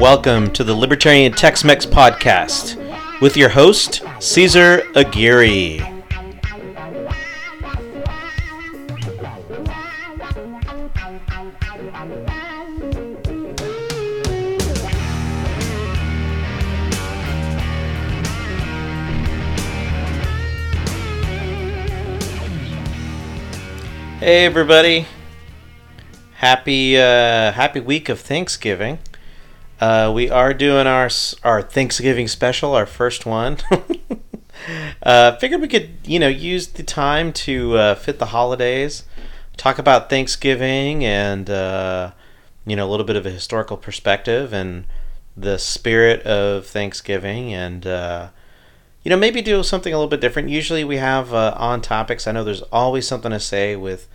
[0.00, 2.74] Welcome to the Libertarian Tex Mex Podcast
[3.20, 5.78] with your host, Caesar Aguirre.
[24.18, 25.06] Hey everybody.
[26.44, 28.98] Happy uh, happy week of Thanksgiving.
[29.80, 31.08] Uh, we are doing our
[31.42, 33.56] our Thanksgiving special, our first one.
[35.02, 39.04] uh, figured we could, you know, use the time to uh, fit the holidays,
[39.56, 42.10] talk about Thanksgiving, and uh,
[42.66, 44.84] you know, a little bit of a historical perspective and
[45.34, 48.28] the spirit of Thanksgiving, and uh,
[49.02, 50.50] you know, maybe do something a little bit different.
[50.50, 52.26] Usually, we have uh, on topics.
[52.26, 54.08] I know there's always something to say with.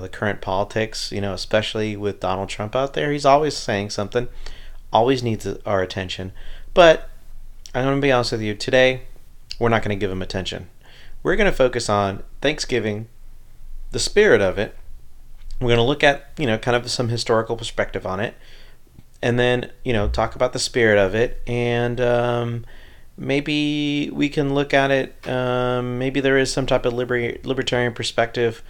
[0.00, 4.28] The current politics, you know, especially with Donald Trump out there, he's always saying something
[4.92, 6.32] always needs our attention.
[6.72, 7.08] But
[7.74, 9.02] I'm going to be honest with you, today
[9.58, 10.68] we're not going to give him attention.
[11.22, 13.08] We're going to focus on Thanksgiving,
[13.90, 14.76] the spirit of it.
[15.60, 18.34] We're going to look at, you know, kind of some historical perspective on it.
[19.22, 21.42] And then, you know, talk about the spirit of it.
[21.46, 22.66] And um,
[23.16, 25.26] maybe we can look at it.
[25.26, 28.62] Um, maybe there is some type of liber- libertarian perspective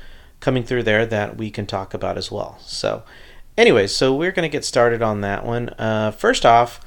[0.44, 2.58] coming through there that we can talk about as well.
[2.60, 3.02] So,
[3.56, 5.68] Anyway, so we're going to get started on that one.
[5.78, 6.80] Uh, first off,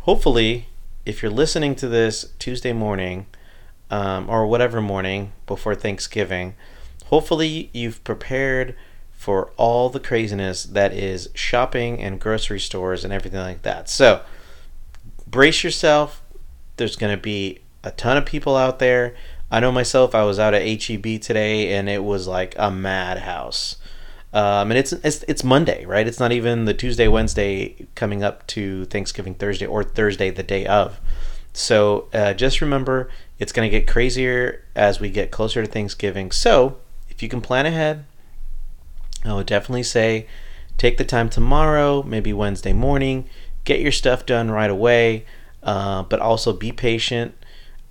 [0.00, 0.68] hopefully,
[1.04, 3.26] if you're listening to this Tuesday morning
[3.90, 6.54] um, or whatever morning before Thanksgiving,
[7.06, 8.76] hopefully you've prepared
[9.10, 13.88] for all the craziness that is shopping and grocery stores and everything like that.
[13.88, 14.22] So,
[15.26, 16.22] brace yourself.
[16.76, 19.16] There's going to be a ton of people out there.
[19.50, 23.76] I know myself, I was out at HEB today and it was like a madhouse.
[24.32, 26.06] Um, and it's, it's it's Monday, right?
[26.06, 30.66] It's not even the Tuesday, Wednesday coming up to Thanksgiving Thursday or Thursday the day
[30.66, 31.00] of.
[31.52, 36.30] So uh, just remember, it's going to get crazier as we get closer to Thanksgiving.
[36.32, 36.78] So
[37.08, 38.04] if you can plan ahead,
[39.24, 40.26] I would definitely say
[40.76, 43.26] take the time tomorrow, maybe Wednesday morning,
[43.64, 45.24] get your stuff done right away,
[45.62, 47.34] uh, but also be patient.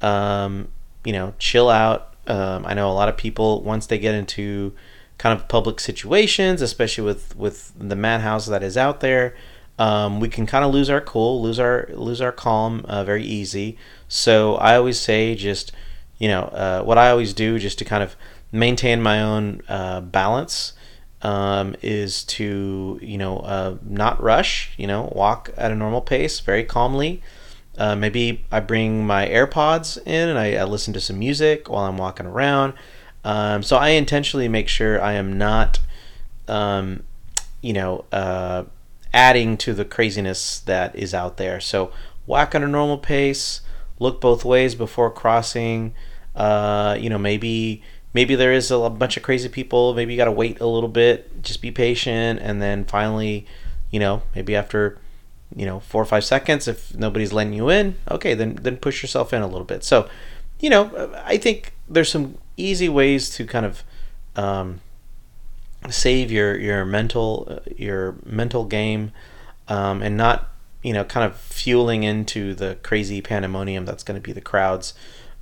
[0.02, 0.68] Um,
[1.06, 2.14] you know, chill out.
[2.28, 4.74] Um, I know a lot of people once they get into
[5.18, 9.36] kind of public situations, especially with with the madhouse that is out there.
[9.78, 13.24] Um, we can kind of lose our cool, lose our lose our calm uh, very
[13.24, 13.78] easy.
[14.08, 15.72] So I always say, just
[16.18, 18.16] you know, uh, what I always do, just to kind of
[18.52, 20.74] maintain my own uh, balance,
[21.22, 24.74] um, is to you know uh, not rush.
[24.78, 27.22] You know, walk at a normal pace, very calmly.
[27.78, 31.86] Uh, maybe I bring my AirPods in and I, I listen to some music while
[31.86, 32.74] I'm walking around.
[33.24, 35.80] Um, so I intentionally make sure I am not,
[36.48, 37.04] um,
[37.62, 38.64] you know, uh,
[39.14, 41.60] adding to the craziness that is out there.
[41.60, 41.92] So
[42.28, 43.62] walk at a normal pace,
[44.00, 45.94] look both ways before crossing.
[46.36, 47.82] Uh, you know, maybe
[48.14, 49.94] maybe there is a bunch of crazy people.
[49.94, 51.42] Maybe you got to wait a little bit.
[51.42, 53.46] Just be patient, and then finally,
[53.90, 54.98] you know, maybe after
[55.56, 59.02] you know four or five seconds, if nobody's letting you in, okay, then then push
[59.02, 59.84] yourself in a little bit.
[59.84, 60.08] So,
[60.60, 63.84] you know, I think there's some easy ways to kind of
[64.36, 64.82] um,
[65.90, 69.12] save your your mental uh, your mental game
[69.68, 70.52] um, and not
[70.84, 74.94] you know kind of fueling into the crazy pandemonium that's going to be the crowds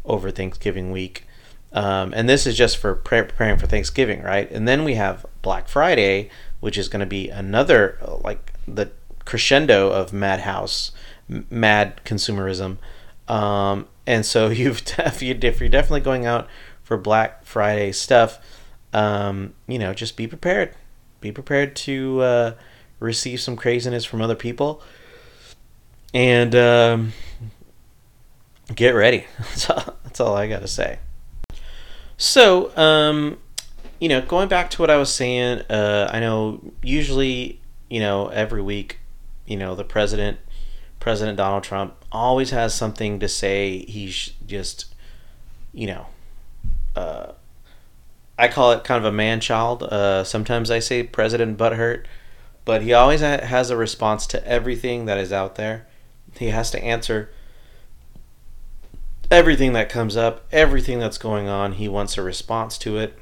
[0.06, 1.26] over Thanksgiving week.
[1.72, 4.50] Um, and this is just for pre- preparing for Thanksgiving, right?
[4.52, 8.92] And then we have Black Friday, which is going to be another uh, like the
[9.26, 10.92] crescendo of madhouse,
[11.28, 12.78] mad consumerism.
[13.28, 16.48] Um, and so you've if you're definitely going out
[16.84, 18.40] for Black Friday stuff,
[18.94, 20.76] um, you know, just be prepared.
[21.22, 22.54] Be prepared to uh,
[23.00, 24.82] receive some craziness from other people,
[26.14, 27.14] and um,
[28.76, 29.26] get ready.
[29.40, 31.00] That's all, that's all I gotta say.
[32.18, 33.38] So, um,
[34.00, 37.60] you know, going back to what I was saying, uh, I know usually,
[37.90, 39.00] you know, every week,
[39.46, 40.40] you know, the president,
[41.00, 43.86] President Donald Trump, always has something to say.
[43.86, 44.94] He's just,
[45.74, 46.06] you know,
[46.96, 47.34] uh,
[48.38, 49.84] I call it kind of a man child.
[49.84, 52.06] Uh, sometimes I say President Butthurt,
[52.66, 55.88] but he always ha- has a response to everything that is out there.
[56.38, 57.30] He has to answer
[59.30, 61.74] everything that comes up, everything that's going on.
[61.74, 63.18] He wants a response to it.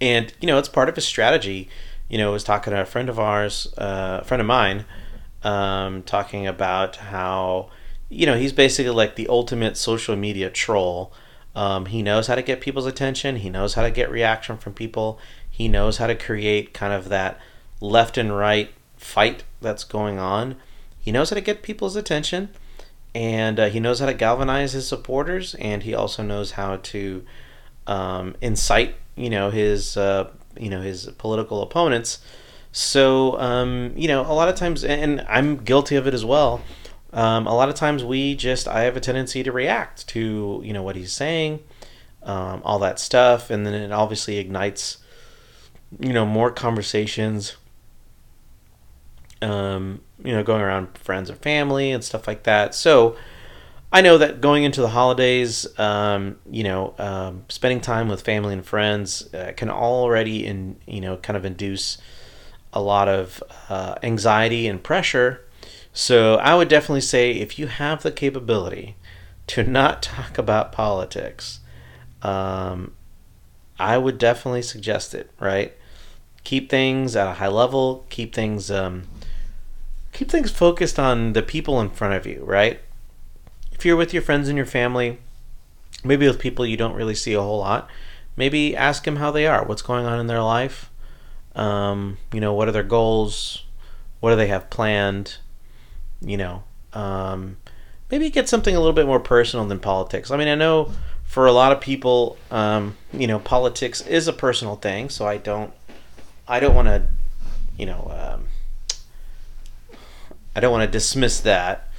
[0.00, 1.68] And, you know, it's part of his strategy.
[2.10, 4.84] You know, was talking to a friend of ours, uh, a friend of mine,
[5.42, 7.70] um, talking about how,
[8.10, 11.14] you know, he's basically like the ultimate social media troll
[11.54, 13.36] um, he knows how to get people's attention.
[13.36, 15.18] He knows how to get reaction from people.
[15.48, 17.40] He knows how to create kind of that
[17.80, 20.56] left and right fight that's going on.
[20.98, 22.50] He knows how to get people's attention,
[23.14, 27.24] and uh, he knows how to galvanize his supporters, and he also knows how to
[27.86, 32.20] um, incite, you know, his uh, you know his political opponents.
[32.72, 36.62] So um, you know, a lot of times, and I'm guilty of it as well.
[37.12, 40.72] Um, a lot of times, we just I have a tendency to react to you
[40.72, 41.60] know what he's saying,
[42.22, 44.98] um, all that stuff, and then it obviously ignites
[45.98, 47.56] you know more conversations.
[49.42, 52.74] Um, you know, going around friends or family and stuff like that.
[52.74, 53.16] So
[53.92, 58.52] I know that going into the holidays, um, you know, um, spending time with family
[58.52, 61.98] and friends uh, can already, in you know, kind of induce
[62.72, 65.44] a lot of uh, anxiety and pressure.
[65.92, 68.94] So I would definitely say if you have the capability
[69.48, 71.58] to not talk about politics,
[72.22, 72.92] um,
[73.76, 75.30] I would definitely suggest it.
[75.40, 75.76] Right,
[76.44, 78.06] keep things at a high level.
[78.08, 79.08] Keep things um,
[80.12, 82.44] keep things focused on the people in front of you.
[82.44, 82.80] Right
[83.80, 85.16] if you're with your friends and your family,
[86.04, 87.88] maybe with people you don't really see a whole lot,
[88.36, 90.90] maybe ask them how they are, what's going on in their life.
[91.54, 93.64] Um, you know, what are their goals?
[94.20, 95.38] What do they have planned?
[96.20, 97.56] You know, um,
[98.10, 100.30] maybe get something a little bit more personal than politics.
[100.30, 100.92] I mean, I know
[101.24, 105.38] for a lot of people, um, you know, politics is a personal thing, so I
[105.38, 105.72] don't,
[106.46, 107.04] I don't want to,
[107.78, 109.98] you know, um,
[110.54, 111.89] I don't want to dismiss that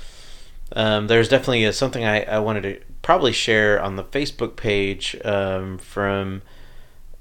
[0.73, 5.15] um, there's definitely a, something I, I wanted to probably share on the Facebook page
[5.25, 6.41] um, from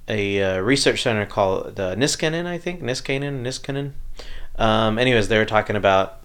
[0.08, 3.92] a uh, research center called the Niskanen, I think Niskanen, Niskanen.
[4.58, 6.20] Um, anyways, they were talking about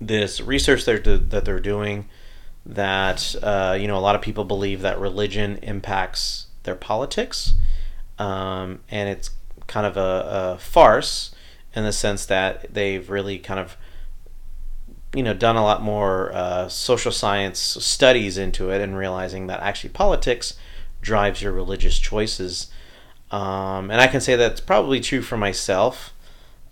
[0.00, 2.08] this research they're, that they're doing
[2.64, 7.54] that uh, you know a lot of people believe that religion impacts their politics,
[8.18, 9.30] um, and it's
[9.66, 11.34] kind of a, a farce
[11.74, 13.76] in the sense that they've really kind of
[15.14, 19.60] you know done a lot more uh, social science studies into it and realizing that
[19.60, 20.54] actually politics
[21.00, 22.70] drives your religious choices.
[23.30, 26.12] Um, and i can say that's probably true for myself.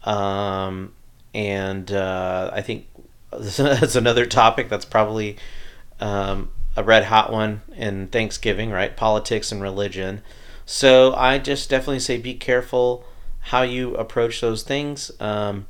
[0.05, 0.95] Um,
[1.35, 2.87] and uh, i think
[3.33, 5.37] that's another topic that's probably
[6.01, 8.97] um, a red hot one in thanksgiving right?
[8.97, 10.23] Politics and religion.
[10.65, 13.05] So i just definitely say be careful
[13.45, 15.11] how you approach those things.
[15.21, 15.67] Um,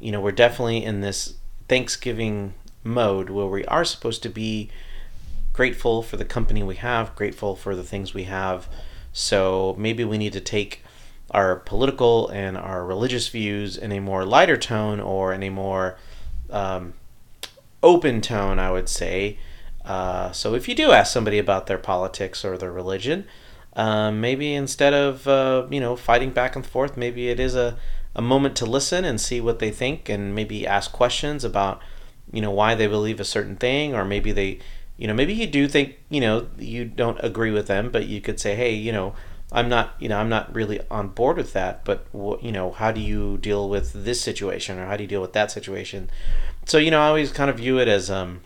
[0.00, 1.34] you know we're definitely in this
[1.74, 2.54] Thanksgiving
[2.84, 4.70] mode where we are supposed to be
[5.52, 8.68] grateful for the company we have, grateful for the things we have.
[9.12, 10.84] So maybe we need to take
[11.32, 15.98] our political and our religious views in a more lighter tone or in a more
[16.48, 16.94] um,
[17.82, 19.36] open tone, I would say.
[19.84, 23.26] Uh, so if you do ask somebody about their politics or their religion,
[23.74, 27.76] um, maybe instead of uh, you know fighting back and forth, maybe it is a
[28.16, 31.80] a moment to listen and see what they think and maybe ask questions about
[32.32, 34.58] you know why they believe a certain thing or maybe they
[34.96, 38.20] you know maybe you do think you know you don't agree with them but you
[38.20, 39.14] could say hey you know
[39.52, 42.92] i'm not you know i'm not really on board with that but you know how
[42.92, 46.10] do you deal with this situation or how do you deal with that situation?
[46.66, 48.40] So you know i always kind of view it as um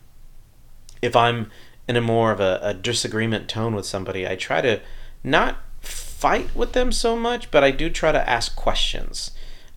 [1.03, 1.51] if i'm
[1.87, 4.81] in a more of a, a disagreement tone with somebody i try to
[5.23, 9.31] not fight with them so much but i do try to ask questions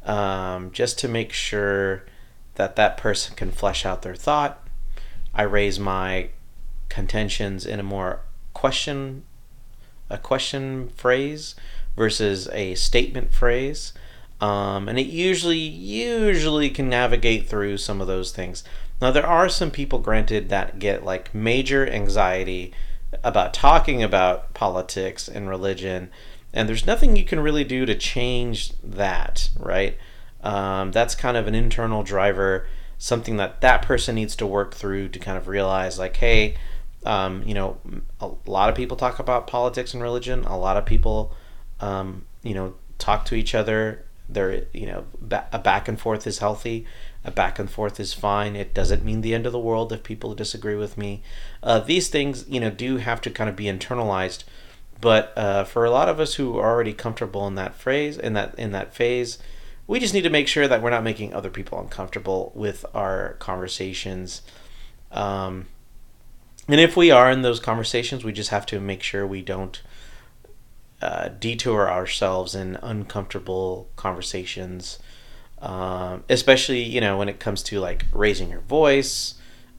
[0.05, 2.05] um, just to make sure
[2.55, 4.67] that that person can flesh out their thought.
[5.33, 6.29] I raise my
[6.89, 8.21] contentions in a more
[8.53, 9.23] question
[10.09, 11.55] a question phrase
[11.95, 13.93] versus a statement phrase.
[14.41, 18.63] Um, and it usually usually can navigate through some of those things.
[19.01, 22.73] Now there are some people granted that get like major anxiety
[23.23, 26.09] about talking about politics and religion
[26.53, 29.97] and there's nothing you can really do to change that, right?
[30.43, 32.67] Um, that's kind of an internal driver,
[32.97, 36.55] something that that person needs to work through to kind of realize, like, hey,
[37.05, 37.77] um, you know,
[38.19, 40.43] a lot of people talk about politics and religion.
[40.45, 41.33] A lot of people,
[41.79, 44.05] um, you know, talk to each other.
[44.29, 45.05] There, you know,
[45.51, 46.85] a back and forth is healthy.
[47.25, 48.55] A back and forth is fine.
[48.55, 51.21] It doesn't mean the end of the world if people disagree with me.
[51.61, 54.43] Uh, these things, you know, do have to kind of be internalized
[55.01, 58.33] but uh, for a lot of us who are already comfortable in that phrase, in
[58.33, 59.39] that in that phase,
[59.87, 63.33] we just need to make sure that we're not making other people uncomfortable with our
[63.39, 64.43] conversations.
[65.11, 65.65] Um,
[66.67, 69.81] and if we are in those conversations, we just have to make sure we don't
[71.01, 74.99] uh, detour ourselves in uncomfortable conversations,
[75.59, 79.33] um, especially you know when it comes to like raising your voice,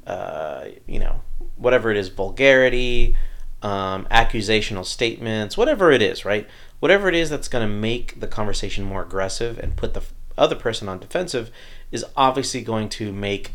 [0.05, 1.21] uh, you know
[1.57, 3.17] whatever it is, vulgarity
[3.62, 6.49] um, accusational statements, whatever it is, right?
[6.83, 10.02] whatever it is that's going to make the conversation more aggressive and put the
[10.37, 11.49] other person on defensive
[11.92, 13.52] is obviously going to make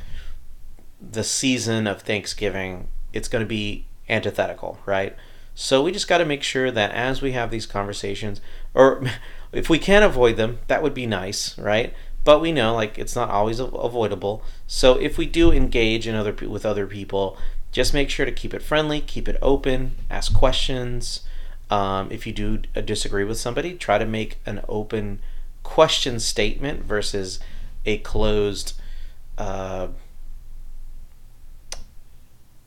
[1.01, 5.13] the season of Thanksgiving it's going to be antithetical, right?
[5.53, 8.39] So we just got to make sure that as we have these conversations,
[8.73, 9.03] or
[9.51, 11.93] if we can avoid them, that would be nice, right?
[12.23, 14.41] But we know like it's not always avoidable.
[14.67, 17.37] So if we do engage in other with other people,
[17.71, 21.21] just make sure to keep it friendly, keep it open, ask questions.
[21.69, 25.19] Um, if you do disagree with somebody, try to make an open
[25.63, 27.39] question statement versus
[27.85, 28.73] a closed
[29.37, 29.87] uh,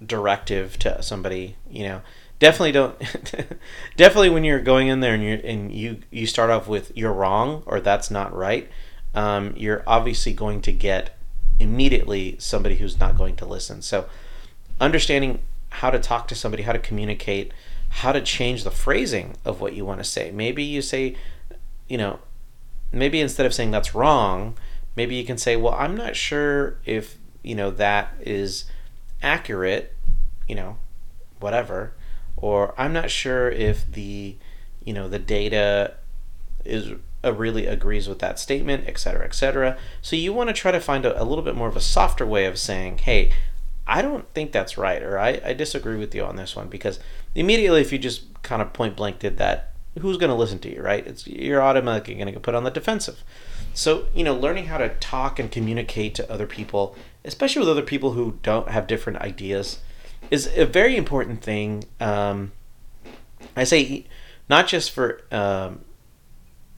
[0.05, 1.57] directive to somebody.
[1.71, 2.03] You know,
[2.39, 2.99] definitely don't.
[3.97, 7.13] definitely when you're going in there and you and you you start off with "you're
[7.13, 8.69] wrong" or "that's not right,"
[9.15, 11.17] um, you're obviously going to get
[11.59, 13.83] immediately somebody who's not going to listen.
[13.83, 14.07] So,
[14.81, 17.53] understanding how to talk to somebody, how to communicate,
[17.91, 20.31] how to change the phrasing of what you want to say.
[20.31, 21.17] Maybe you say,
[21.89, 22.21] you know,
[22.93, 24.57] maybe instead of saying that's wrong,
[24.97, 28.65] maybe you can say, well, I'm not sure if, you know, that is
[29.23, 29.95] accurate,
[30.49, 30.79] you know,
[31.39, 31.93] whatever,
[32.37, 34.37] or I'm not sure if the,
[34.85, 35.95] you know, the data
[36.65, 39.77] is uh, really agrees with that statement, et cetera, et cetera.
[40.01, 42.25] So you want to try to find a, a, little bit more of a softer
[42.25, 43.33] way of saying, hey,
[43.91, 47.01] I don't think that's right, or I, I disagree with you on this one, because
[47.35, 50.73] immediately if you just kind of point blank did that, who's going to listen to
[50.73, 51.05] you, right?
[51.05, 53.25] It's you're automatically going to get put on the defensive.
[53.75, 56.95] So you know, learning how to talk and communicate to other people,
[57.25, 59.81] especially with other people who don't have different ideas,
[60.31, 61.85] is a very important thing.
[61.99, 62.53] Um,
[63.57, 64.07] I say
[64.49, 65.81] not just for, um,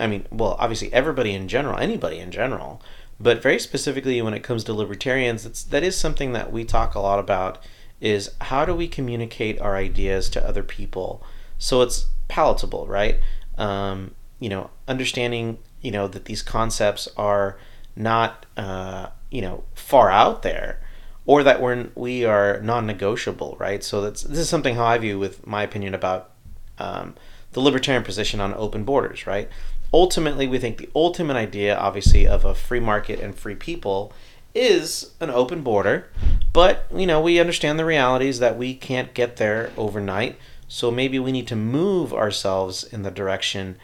[0.00, 2.81] I mean, well, obviously everybody in general, anybody in general,
[3.23, 6.95] but very specifically when it comes to libertarians, that's that is something that we talk
[6.95, 7.59] a lot about.
[8.00, 11.25] Is how do we communicate our ideas to other people
[11.57, 13.21] so it's palatable, right?
[13.57, 17.59] Um, you know, understanding you know that these concepts are
[17.95, 20.81] not uh, you know far out there
[21.26, 25.19] or that we're we are non-negotiable right so that's this is something how i view
[25.19, 26.31] with my opinion about
[26.79, 27.14] um,
[27.52, 29.49] the libertarian position on open borders right
[29.92, 34.12] ultimately we think the ultimate idea obviously of a free market and free people
[34.54, 36.08] is an open border
[36.52, 41.18] but you know we understand the realities that we can't get there overnight so maybe
[41.18, 43.76] we need to move ourselves in the direction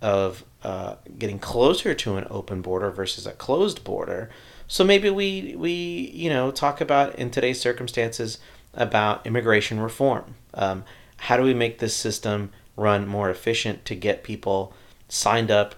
[0.00, 4.28] of uh, getting closer to an open border versus a closed border.
[4.68, 5.72] So maybe we we
[6.14, 8.38] you know talk about in today's circumstances
[8.74, 10.34] about immigration reform.
[10.54, 10.84] Um,
[11.16, 14.74] how do we make this system run more efficient to get people
[15.12, 15.74] signed up,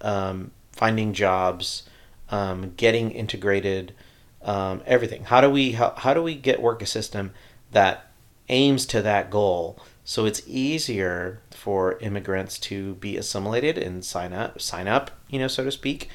[0.00, 1.88] um, finding jobs,
[2.30, 3.94] um, getting integrated,
[4.42, 5.24] um, everything?
[5.24, 7.32] How do we how, how do we get work a system
[7.72, 8.10] that
[8.48, 14.58] aims to that goal so it's easier for immigrants to be assimilated and sign up,
[14.58, 16.08] sign up, you know, so to speak,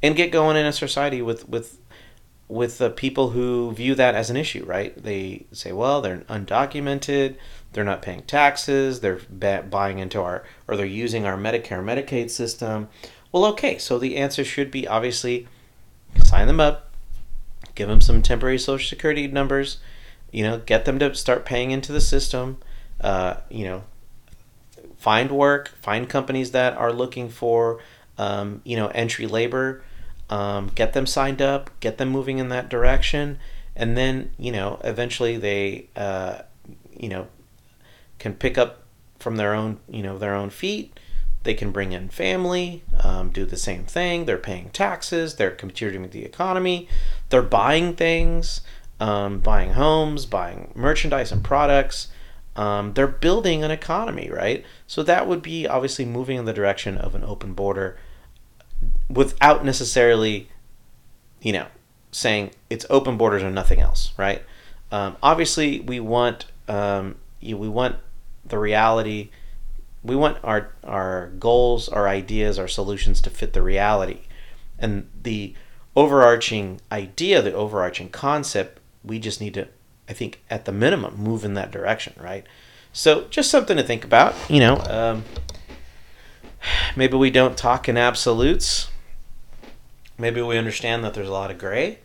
[0.00, 1.78] and get going in a society with with
[2.46, 5.00] with the people who view that as an issue, right?
[5.02, 7.38] They say, well, they're undocumented,
[7.72, 9.20] they're not paying taxes, they're
[9.62, 12.88] buying into our or they're using our Medicare Medicaid system.
[13.32, 15.46] Well, okay, so the answer should be obviously
[16.24, 16.90] sign them up,
[17.74, 19.78] give them some temporary social security numbers,
[20.32, 22.58] you know, get them to start paying into the system
[23.00, 23.82] uh, you know,
[24.98, 27.80] find work, find companies that are looking for,
[28.18, 29.82] um, you know, entry labor,
[30.28, 33.38] um, get them signed up, get them moving in that direction,
[33.74, 36.42] and then you know, eventually they, uh,
[36.94, 37.26] you know,
[38.20, 38.84] can pick up
[39.18, 40.98] from their own, you know, their own feet.
[41.42, 44.26] They can bring in family, um, do the same thing.
[44.26, 45.34] They're paying taxes.
[45.34, 46.86] They're contributing to the economy.
[47.30, 48.60] They're buying things,
[49.00, 52.08] um, buying homes, buying merchandise and products
[52.56, 54.64] um, they're building an economy, right?
[54.86, 57.96] So that would be obviously moving in the direction of an open border
[59.08, 60.48] without necessarily,
[61.40, 61.66] you know,
[62.12, 64.42] saying it's open borders or nothing else, right?
[64.90, 67.96] Um, obviously, we want um, you, we want
[68.50, 69.30] the reality.
[70.02, 74.22] We want our our goals, our ideas, our solutions to fit the reality,
[74.78, 75.54] and the
[75.96, 78.80] overarching idea, the overarching concept.
[79.04, 79.68] We just need to
[80.10, 82.44] I think at the minimum move in that direction, right?
[82.92, 84.34] So just something to think about.
[84.48, 85.24] You know, um,
[86.96, 88.90] maybe we don't talk in absolutes.
[90.18, 92.00] Maybe we understand that there's a lot of gray,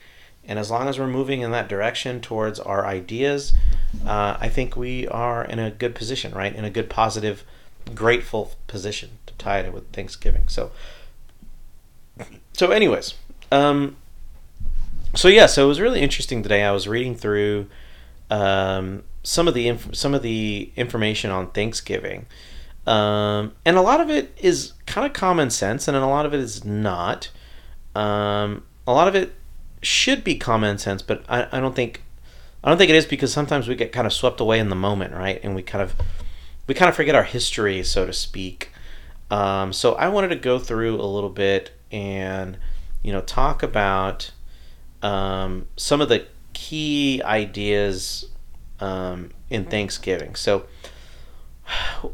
[0.48, 3.54] and as long as we're moving in that direction towards our ideas,
[4.06, 6.56] uh, I think we are in a good position, right?
[6.56, 7.44] In a good, positive,
[7.94, 10.48] grateful position to tie it with Thanksgiving.
[10.48, 10.72] So,
[12.54, 13.16] so anyways,
[13.52, 13.96] um,
[15.14, 16.64] so yeah, so it was really interesting today.
[16.64, 17.68] I was reading through
[18.30, 22.26] um, some of the inf- some of the information on Thanksgiving,
[22.88, 26.34] Um, and a lot of it is kind of common sense, and a lot of
[26.34, 27.32] it is not.
[27.96, 29.34] Um, a lot of it
[29.86, 32.02] should be common sense, but I, I don't think
[32.64, 34.76] I don't think it is because sometimes we get kind of swept away in the
[34.76, 35.40] moment, right?
[35.44, 35.96] And we kind of
[36.68, 38.72] we kind of forget our history, so to speak.
[39.30, 42.58] Um, so I wanted to go through a little bit and
[43.04, 44.32] you know talk about
[45.02, 48.26] um, some of the key ideas
[48.80, 50.36] um, in Thanksgiving.
[50.36, 50.66] So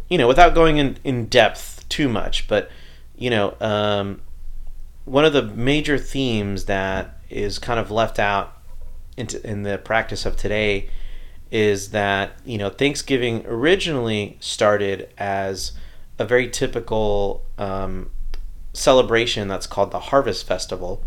[0.09, 2.69] you know, without going in, in depth too much, but
[3.17, 4.21] you know, um,
[5.05, 8.57] one of the major themes that is kind of left out
[9.17, 10.89] into, in the practice of today
[11.51, 15.73] is that you know Thanksgiving originally started as
[16.17, 18.09] a very typical um,
[18.73, 21.03] celebration that's called the Harvest Festival.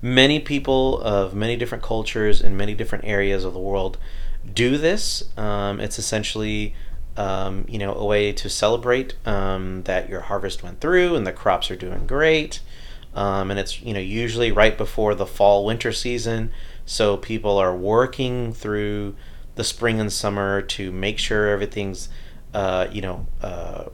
[0.00, 3.98] Many people of many different cultures in many different areas of the world
[4.54, 5.24] do this.
[5.36, 6.74] Um, it's essentially
[7.18, 11.32] um, you know, a way to celebrate um, that your harvest went through and the
[11.32, 12.60] crops are doing great.
[13.18, 16.52] Um, and it's you know usually right before the fall winter season,
[16.86, 19.16] so people are working through
[19.56, 22.10] the spring and summer to make sure everything's
[22.54, 23.86] uh, you know uh,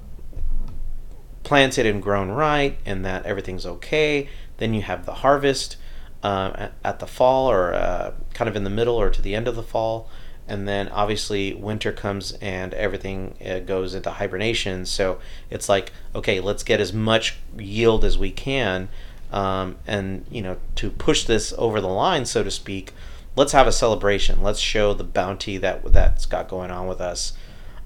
[1.43, 4.29] planted and grown right, and that everything's okay.
[4.59, 5.79] Then you have the harvest
[6.23, 9.49] uh, at, the fall, or uh, kind of in the middle, or to the end
[9.49, 10.11] of the fall.
[10.47, 14.85] And then obviously winter comes and everything uh, goes into hibernation.
[14.85, 18.91] So it's like okay let's get as much yield as we can
[19.35, 22.93] um, and you know to push this over the line so to speak
[23.37, 27.33] let's have a celebration let's show the bounty that that's got going on with us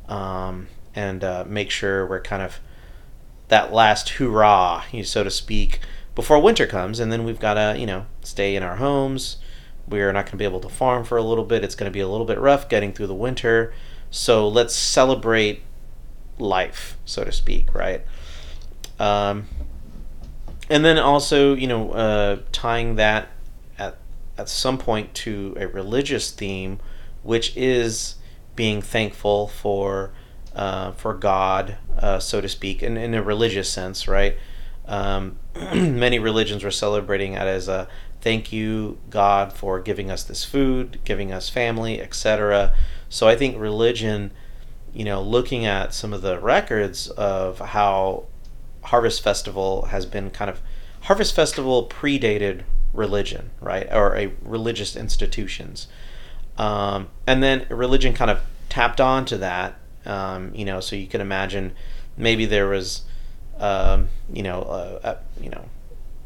[0.08, 2.60] um, and uh, make sure we're kind of
[3.48, 5.80] that last hurrah you so to speak
[6.14, 9.38] before winter comes and then we've got to you know stay in our homes
[9.90, 11.64] we're not going to be able to farm for a little bit.
[11.64, 13.72] It's going to be a little bit rough getting through the winter.
[14.10, 15.62] So let's celebrate
[16.38, 18.04] life, so to speak, right?
[18.98, 19.46] Um,
[20.68, 23.28] and then also, you know, uh, tying that
[23.78, 23.96] at
[24.36, 26.78] at some point to a religious theme,
[27.22, 28.16] which is
[28.56, 30.12] being thankful for
[30.54, 34.36] uh, for God, uh, so to speak, in, in a religious sense, right?
[34.86, 37.88] Um, many religions were celebrating it as a
[38.20, 42.74] Thank you, God, for giving us this food, giving us family, etc.
[43.08, 44.32] So I think religion,
[44.92, 48.24] you know, looking at some of the records of how
[48.88, 50.60] Harvest Festival has been kind of
[51.02, 55.88] Harvest Festival predated religion, right, or a religious institutions,
[56.56, 59.76] um, and then religion kind of tapped onto that.
[60.06, 61.72] Um, you know, so you can imagine
[62.16, 63.02] maybe there was,
[63.58, 65.66] um, you know, a, a, you know,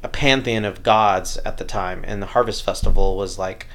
[0.02, 3.66] a pantheon of gods at the time, and the Harvest Festival was like,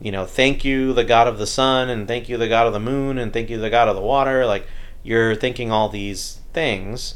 [0.00, 2.72] you know, thank you the god of the sun, and thank you the god of
[2.72, 4.44] the moon, and thank you the god of the water.
[4.44, 4.66] Like
[5.04, 7.14] you're thinking all these things,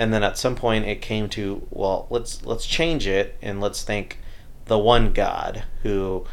[0.00, 3.82] and then at some point it came to well, let's let's change it and let's
[3.84, 4.18] thank
[4.64, 6.24] the one God who,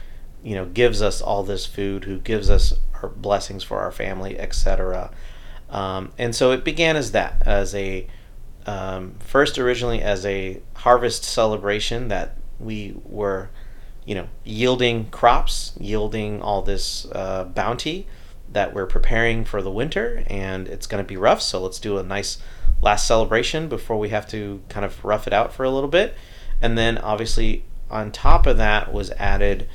[0.41, 4.39] you know, gives us all this food, who gives us our blessings for our family,
[4.39, 5.11] etc.
[5.69, 8.07] Um, and so it began as that, as a
[8.65, 13.49] um, first originally as a harvest celebration that we were,
[14.05, 18.07] you know, yielding crops, yielding all this uh, bounty
[18.49, 21.41] that we're preparing for the winter, and it's going to be rough.
[21.41, 22.37] So let's do a nice
[22.81, 26.15] last celebration before we have to kind of rough it out for a little bit.
[26.61, 29.67] And then obviously on top of that was added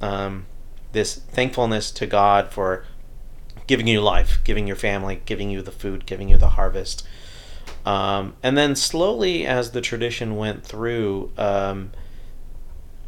[0.00, 0.46] um,
[0.92, 2.84] this thankfulness to God for
[3.66, 7.06] giving you life, giving your family, giving you the food, giving you the harvest.
[7.86, 11.92] Um, and then slowly, as the tradition went through, um,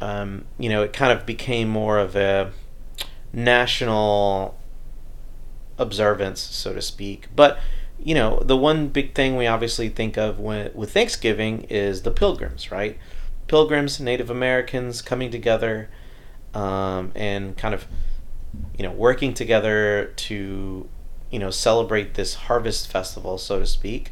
[0.01, 2.51] um, you know, it kind of became more of a
[3.31, 4.57] national
[5.77, 7.27] observance, so to speak.
[7.35, 7.59] But
[8.03, 12.71] you know, the one big thing we obviously think of with Thanksgiving is the pilgrims,
[12.71, 12.97] right?
[13.47, 15.89] Pilgrims, Native Americans coming together
[16.53, 17.85] um, and kind of,
[18.77, 20.89] you know, working together to,
[21.31, 24.11] you know, celebrate this harvest festival, so to speak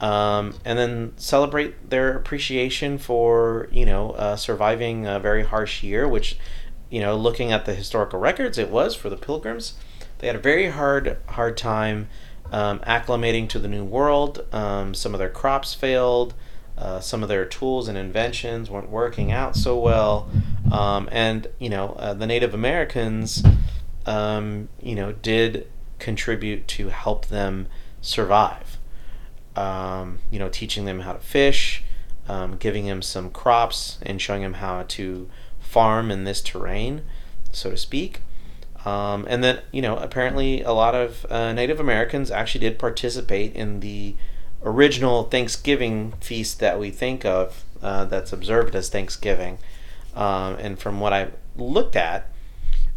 [0.00, 6.08] um, and then celebrate their appreciation for you know uh, surviving a very harsh year,
[6.08, 6.38] which
[6.88, 9.74] you know looking at the historical records, it was for the Pilgrims.
[10.18, 12.08] They had a very hard hard time
[12.50, 14.46] um, acclimating to the new world.
[14.52, 16.34] Um, some of their crops failed.
[16.76, 20.30] Uh, some of their tools and inventions weren't working out so well,
[20.72, 23.42] um, and you know uh, the Native Americans,
[24.06, 25.66] um, you know, did
[25.98, 27.66] contribute to help them
[28.00, 28.78] survive
[29.56, 31.82] um, you know, teaching them how to fish,
[32.28, 37.02] um, giving them some crops, and showing them how to farm in this terrain,
[37.52, 38.20] so to speak.
[38.84, 43.54] Um, and then, you know, apparently a lot of uh, Native Americans actually did participate
[43.54, 44.16] in the
[44.62, 49.58] original Thanksgiving feast that we think of uh, that's observed as Thanksgiving.
[50.14, 52.28] Um, and from what I looked at,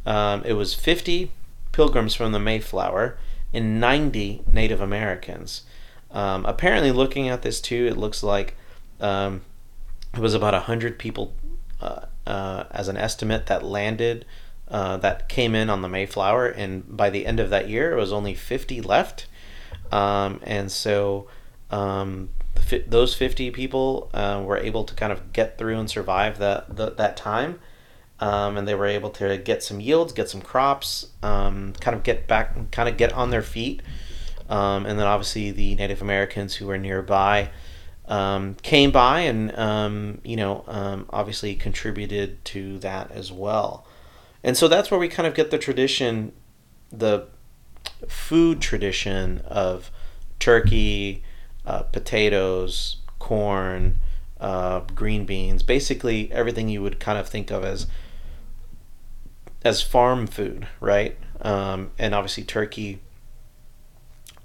[0.05, 1.31] um, it was 50
[1.71, 3.17] pilgrims from the Mayflower
[3.53, 5.63] and 90 Native Americans.
[6.11, 8.55] Um, apparently, looking at this too, it looks like
[8.99, 9.41] um,
[10.13, 11.33] it was about 100 people
[11.81, 14.25] uh, uh, as an estimate that landed,
[14.73, 16.47] uh, that came in on the Mayflower.
[16.47, 19.27] And by the end of that year, it was only 50 left.
[19.91, 21.27] Um, and so
[21.69, 22.29] um,
[22.87, 26.89] those 50 people uh, were able to kind of get through and survive that, the,
[26.89, 27.59] that time.
[28.19, 32.01] Um, and they were able to get some yields, get some crops, um, kind of
[32.01, 33.83] get back, kind of get on their feet.
[34.49, 37.51] Um, and then obviously the Native Americans who were nearby
[38.07, 43.85] um, came by and, you know, obviously contributed to that as well.
[44.43, 46.33] And so that's where we kind of get the tradition,
[46.91, 47.27] the
[48.07, 49.89] food tradition of
[50.39, 51.23] turkey,
[51.65, 53.99] uh, potatoes, corn,
[54.39, 57.87] uh, green beans, basically everything you would kind of think of as
[59.63, 61.17] as farm food, right?
[61.41, 62.99] Um, and obviously turkey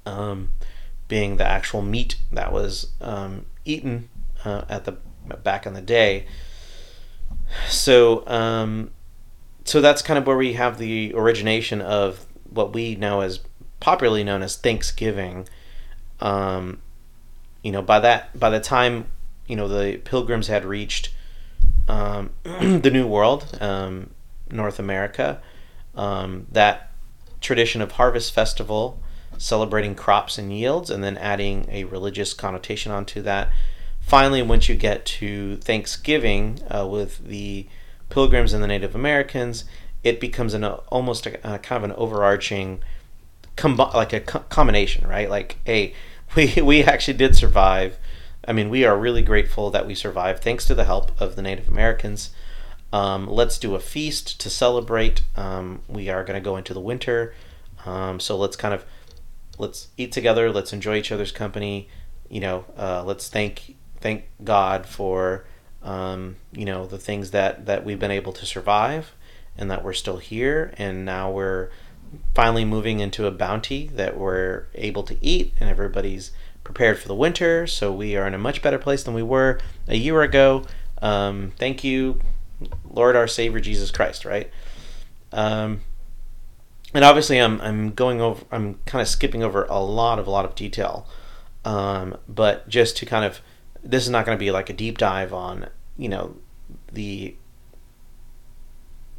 [0.07, 0.53] um,
[1.09, 4.09] being the actual meat that was um, eaten
[4.45, 4.93] uh, at the
[5.43, 6.27] back in the day.
[7.69, 8.93] So, um,
[9.69, 13.41] so that's kind of where we have the origination of what we know as
[13.81, 15.49] popularly known as Thanksgiving.
[16.21, 16.81] Um,
[17.63, 19.07] you know, by that by the time
[19.47, 21.11] you know the Pilgrims had reached
[21.87, 24.11] um, the New World, um,
[24.51, 25.41] North America,
[25.95, 26.91] um, that
[27.41, 29.01] tradition of harvest festival
[29.39, 33.51] celebrating crops and yields, and then adding a religious connotation onto that.
[34.01, 37.67] Finally, once you get to Thanksgiving uh, with the
[38.09, 39.65] Pilgrims and the Native Americans,
[40.03, 42.83] it becomes an almost a, a kind of an overarching,
[43.63, 45.29] like a co- combination, right?
[45.29, 45.95] Like, hey,
[46.37, 47.99] we we actually did survive.
[48.47, 51.43] I mean, we are really grateful that we survived thanks to the help of the
[51.43, 52.31] Native Americans.
[52.93, 55.23] Um, let's do a feast to celebrate.
[55.37, 57.35] Um, we are going to go into the winter,
[57.85, 58.87] um, so let's kind of
[59.59, 60.51] let's eat together.
[60.51, 61.89] Let's enjoy each other's company.
[62.31, 65.45] You know, uh, let's thank thank God for
[65.83, 69.15] um, you know the things that that we've been able to survive,
[69.57, 71.71] and that we're still here, and now we're
[72.35, 76.33] finally moving into a bounty that we're able to eat, and everybody's
[76.65, 77.67] prepared for the winter.
[77.67, 80.65] So we are in a much better place than we were a year ago.
[81.01, 82.21] Um, thank you,
[82.89, 84.25] Lord our Savior Jesus Christ.
[84.25, 84.51] Right.
[85.33, 85.83] Um,
[86.95, 90.31] and obviously I'm I'm going over I'm kind of skipping over a lot of a
[90.31, 91.07] lot of detail,
[91.65, 93.41] um, but just to kind of
[93.83, 96.37] this is not going to be like a deep dive on you know
[96.93, 97.35] the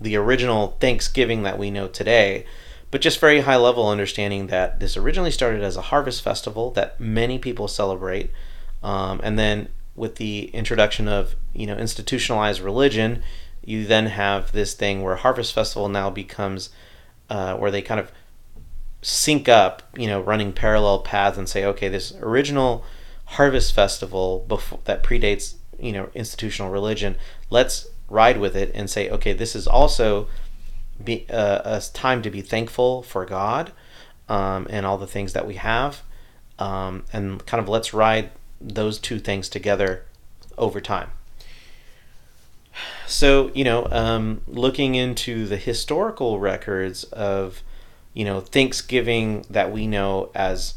[0.02, 2.46] the original Thanksgiving that we know today,
[2.90, 7.00] but just very high level understanding that this originally started as a harvest festival that
[7.00, 8.32] many people celebrate,
[8.82, 13.22] um, and then with the introduction of you know institutionalized religion,
[13.64, 16.70] you then have this thing where harvest festival now becomes
[17.30, 18.12] uh, where they kind of
[19.02, 22.84] sync up, you know, running parallel paths and say, okay, this original
[23.34, 27.16] harvest festival before, that predates, you know, institutional religion,
[27.50, 30.28] let's ride with it and say, okay, this is also
[31.04, 33.72] be, uh, a time to be thankful for God
[34.28, 36.02] um, and all the things that we have,
[36.58, 40.04] um, and kind of let's ride those two things together
[40.58, 41.12] over time.
[43.08, 47.62] So, you know, um, looking into the historical records of,
[48.14, 50.76] you know, Thanksgiving that we know as,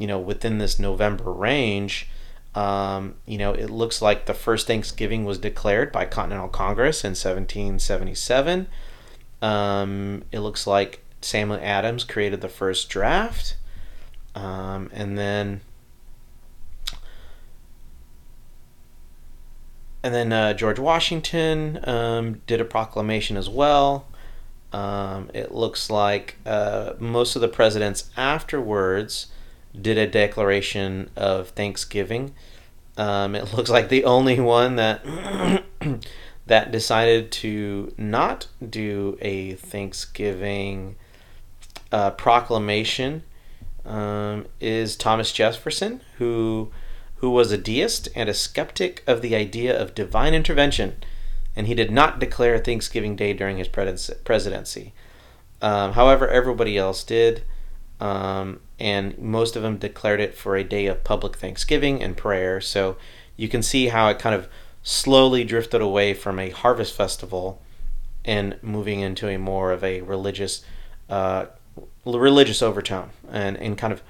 [0.00, 2.08] you know, within this November range,
[2.54, 7.10] um, you know, it looks like the first Thanksgiving was declared by Continental Congress in
[7.10, 8.66] 1777.
[9.42, 13.56] Um, it looks like Samuel Adams created the first draft.
[14.34, 15.60] Um, and then
[20.02, 24.06] and then uh, George Washington um, did a proclamation as well.
[24.72, 29.26] Um, it looks like uh, most of the presidents afterwards
[29.78, 32.34] did a declaration of Thanksgiving.
[32.96, 35.04] Um, it looks like the only one that
[36.46, 40.96] that decided to not do a Thanksgiving
[41.92, 43.22] uh, proclamation
[43.84, 46.70] um, is Thomas Jefferson, who
[47.16, 50.96] who was a deist and a skeptic of the idea of divine intervention,
[51.54, 54.94] and he did not declare Thanksgiving Day during his presidency.
[55.60, 57.42] Um, however, everybody else did,
[58.00, 62.60] um, and most of them declared it for a day of public thanksgiving and prayer.
[62.60, 62.96] So
[63.36, 64.48] you can see how it kind of
[64.82, 67.60] slowly drifted away from a harvest festival
[68.24, 70.64] and moving into a more of a religious
[71.08, 71.46] uh,
[72.04, 74.02] religious overtone and, and kind of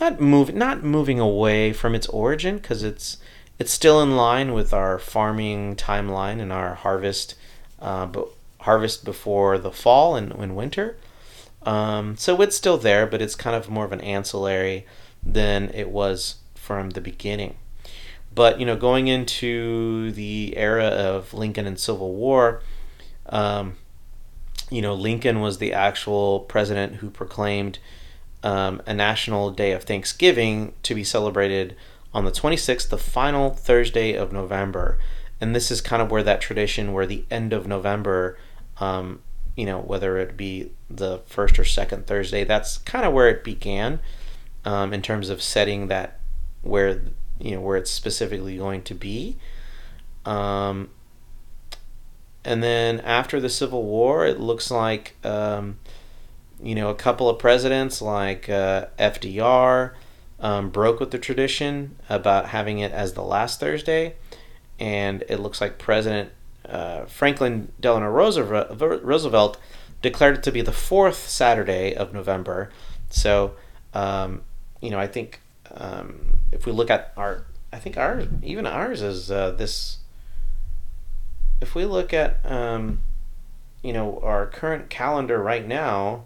[0.00, 3.18] not move not moving away from its origin because it's
[3.58, 7.34] it's still in line with our farming timeline and our harvest
[7.80, 8.28] uh, but
[8.60, 10.96] harvest before the fall and, and winter
[11.64, 14.86] um, so it's still there but it's kind of more of an ancillary
[15.22, 17.56] than it was from the beginning
[18.34, 22.62] but you know going into the era of lincoln and civil war
[23.28, 23.76] um,
[24.70, 27.78] you know lincoln was the actual president who proclaimed
[28.42, 31.76] um, a national day of Thanksgiving to be celebrated
[32.12, 34.98] on the 26th, the final Thursday of November.
[35.40, 38.38] And this is kind of where that tradition, where the end of November,
[38.78, 39.20] um,
[39.60, 43.44] you know, whether it be the first or second Thursday, that's kind of where it
[43.44, 44.00] began
[44.64, 46.18] um, in terms of setting that
[46.62, 47.02] where
[47.38, 49.36] you know where it's specifically going to be.
[50.24, 50.88] Um,
[52.42, 55.76] and then after the Civil War, it looks like um,
[56.62, 59.92] you know, a couple of presidents like uh, FDR
[60.38, 64.14] um, broke with the tradition about having it as the last Thursday,
[64.78, 66.30] and it looks like President
[66.70, 69.58] uh, Franklin Delano Roosevelt
[70.02, 72.70] declared it to be the fourth Saturday of November.
[73.10, 73.54] So,
[73.92, 74.42] um,
[74.80, 75.40] you know, I think
[75.74, 79.98] um, if we look at our, I think our even ours is uh, this.
[81.60, 83.00] If we look at, um,
[83.82, 86.24] you know, our current calendar right now,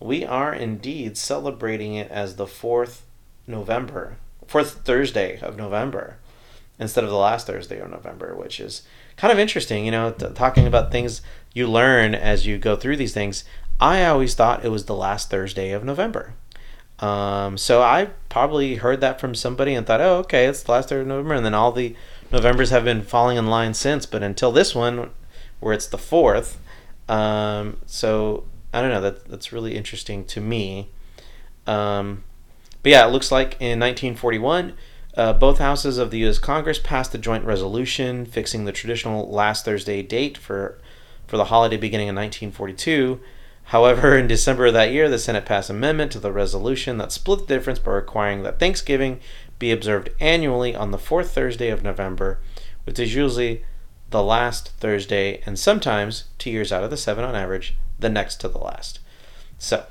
[0.00, 3.06] we are indeed celebrating it as the fourth
[3.46, 6.18] November, fourth Thursday of November,
[6.78, 8.82] instead of the last Thursday of November, which is
[9.16, 9.84] kind of interesting.
[9.84, 11.22] You know, talking about things
[11.54, 13.44] you learn as you go through these things.
[13.80, 16.34] I always thought it was the last Thursday of November.
[16.98, 20.88] Um, so I probably heard that from somebody and thought, oh, okay, it's the last
[20.88, 21.94] Thursday of November, and then all the
[22.32, 24.06] Novembers have been falling in line since.
[24.06, 25.10] But until this one,
[25.60, 26.58] where it's the fourth,
[27.08, 29.00] um, so I don't know.
[29.00, 30.90] That that's really interesting to me.
[31.66, 32.24] Um,
[32.82, 34.74] but yeah, it looks like in 1941,
[35.16, 36.38] uh, both houses of the U.S.
[36.38, 40.78] Congress passed a joint resolution fixing the traditional last Thursday date for
[41.26, 43.20] for the holiday beginning in 1942.
[43.64, 47.10] However, in December of that year, the Senate passed an amendment to the resolution that
[47.10, 49.18] split the difference by requiring that Thanksgiving
[49.58, 52.38] be observed annually on the fourth Thursday of November,
[52.84, 53.64] which is usually
[54.10, 58.36] the last Thursday and sometimes, two years out of the seven on average, the next
[58.36, 59.00] to the last.
[59.58, 59.84] So,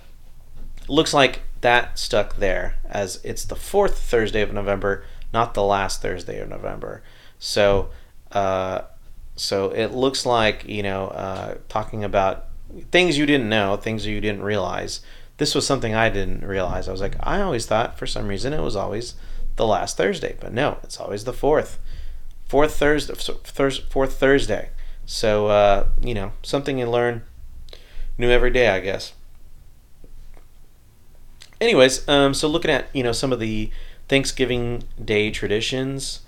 [0.87, 5.03] looks like that stuck there as it's the fourth Thursday of November,
[5.35, 7.03] not the last Thursday of November.
[7.39, 7.89] So,
[8.31, 8.83] uh,
[9.35, 12.45] so it looks like you know, uh, talking about
[12.89, 15.01] things you didn't know, things you didn't realize.
[15.37, 16.87] This was something I didn't realize.
[16.87, 19.15] I was like, I always thought for some reason it was always
[19.57, 21.79] the last Thursday, but no, it's always the fourth,
[22.47, 23.13] fourth Thursday,
[23.89, 24.69] fourth Thursday.
[25.05, 27.23] So uh, you know, something you learn
[28.17, 29.11] new every day, I guess.
[31.59, 33.69] Anyways, um, so looking at you know some of the
[34.07, 36.21] Thanksgiving Day traditions,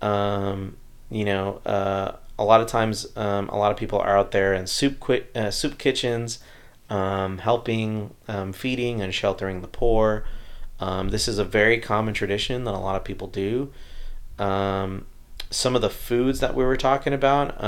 [0.00, 0.76] um,
[1.10, 4.54] you know, uh, a lot of times um, a lot of people are out there
[4.54, 6.38] in soup uh, soup kitchens,
[6.88, 10.24] um, helping, um, feeding and sheltering the poor.
[10.80, 13.72] Um, this is a very common tradition that a lot of people do.
[15.50, 17.60] some of the foods that we were talking about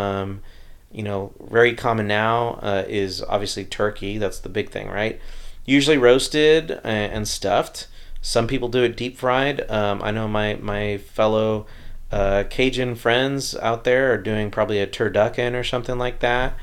[0.93, 4.19] you know, very common now uh, is obviously turkey.
[4.19, 5.21] That's the big thing, right?
[5.65, 7.87] Usually roasted and stuffed.
[8.23, 9.69] Some people do it deep fried.
[9.71, 11.67] Um, I know my my fellow
[12.13, 16.55] uh, Cajun friends out there are doing probably a turducken or something like that,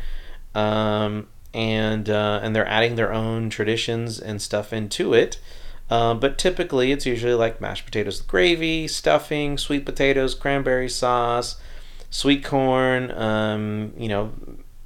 [0.54, 5.40] um, and uh, and they're adding their own traditions and stuff into it.
[5.90, 11.60] Uh, but typically, it's usually like mashed potatoes with gravy, stuffing, sweet potatoes, cranberry sauce,
[12.10, 14.34] sweet corn, um, you know,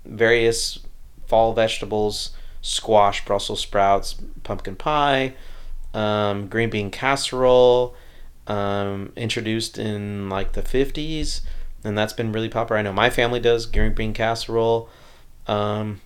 [0.05, 0.79] various
[1.25, 2.31] fall vegetables,
[2.61, 5.33] squash, Brussels sprouts, pumpkin pie,
[5.93, 7.95] um, green bean casserole,
[8.47, 11.41] um, introduced in like the 50s,
[11.83, 12.79] and that's been really popular.
[12.79, 14.89] I know my family does green bean casserole.
[15.47, 16.01] Um,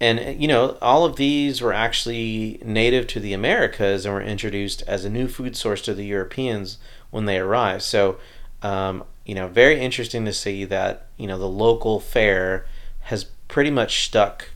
[0.00, 4.80] and you know all of these were actually native to the americas and were introduced
[4.82, 6.78] as a new food source to the europeans
[7.10, 8.16] when they arrived so
[8.62, 12.66] um, you know, very interesting to see that you know the local fare
[13.02, 14.48] has pretty much stuck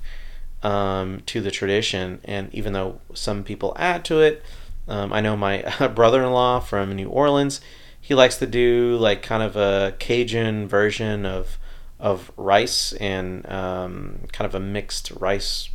[0.62, 4.42] um, to the tradition, and even though some people add to it,
[4.88, 5.62] um, I know my
[5.94, 7.60] brother-in-law from New Orleans,
[8.00, 11.58] he likes to do like kind of a Cajun version of
[12.00, 15.70] of rice and um, kind of a mixed rice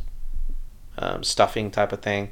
[0.98, 2.30] um, stuffing type of thing.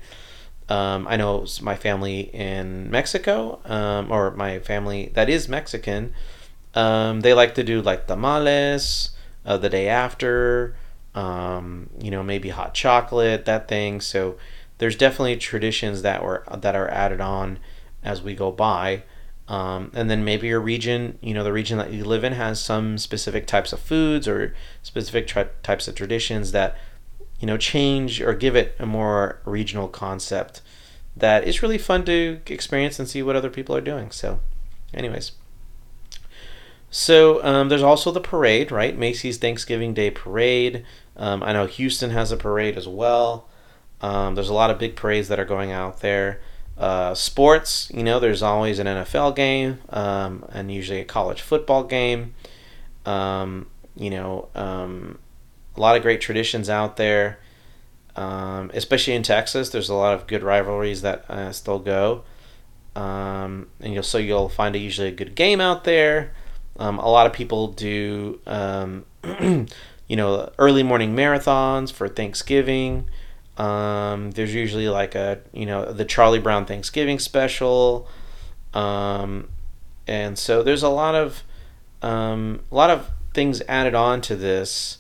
[0.69, 6.13] Um, I know my family in Mexico, um, or my family that is Mexican,
[6.75, 9.11] they like to do like tamales
[9.47, 10.77] uh, the day after.
[11.17, 14.01] Um, you know, maybe hot chocolate, that thing.
[14.01, 14.37] So
[14.79, 17.59] there's definitely traditions that were that are added on
[18.05, 19.03] as we go by.
[19.49, 22.61] Um, and then maybe your region, you know, the region that you live in has
[22.61, 25.29] some specific types of foods or specific
[25.63, 26.77] types of traditions that,
[27.41, 30.63] you know, change or give it a more regional concept
[31.17, 34.11] that is really fun to experience and see what other people are doing.
[34.11, 34.41] So,
[34.93, 35.33] anyways.
[36.91, 38.97] So um, there's also the parade, right?
[38.97, 40.85] Macy's Thanksgiving Day Parade.
[41.17, 43.49] Um, I know Houston has a parade as well.
[44.01, 46.41] Um, there's a lot of big parades that are going out there.
[46.77, 51.85] Uh, sports, you know, there's always an NFL game um, and usually a college football
[51.85, 52.35] game.
[53.07, 55.19] Um, you know, um,
[55.75, 57.39] a lot of great traditions out there,
[58.15, 59.71] um, especially in Texas.
[59.71, 62.25] There's a lot of good rivalries that uh, still go,
[62.95, 66.35] and you'll so you'll find a, usually a good game out there.
[66.79, 68.39] A lot of people do,
[70.09, 73.09] you know, early morning marathons for Thanksgiving.
[73.57, 78.09] Um, there's usually like a you know the Charlie Brown Thanksgiving special,
[78.75, 79.49] um,
[80.07, 81.43] and so there's a lot of
[82.03, 84.99] um, a lot of things added on to this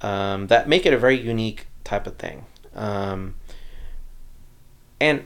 [0.00, 2.44] um, that make it a very unique type of thing.
[2.74, 3.34] Um,
[5.00, 5.24] and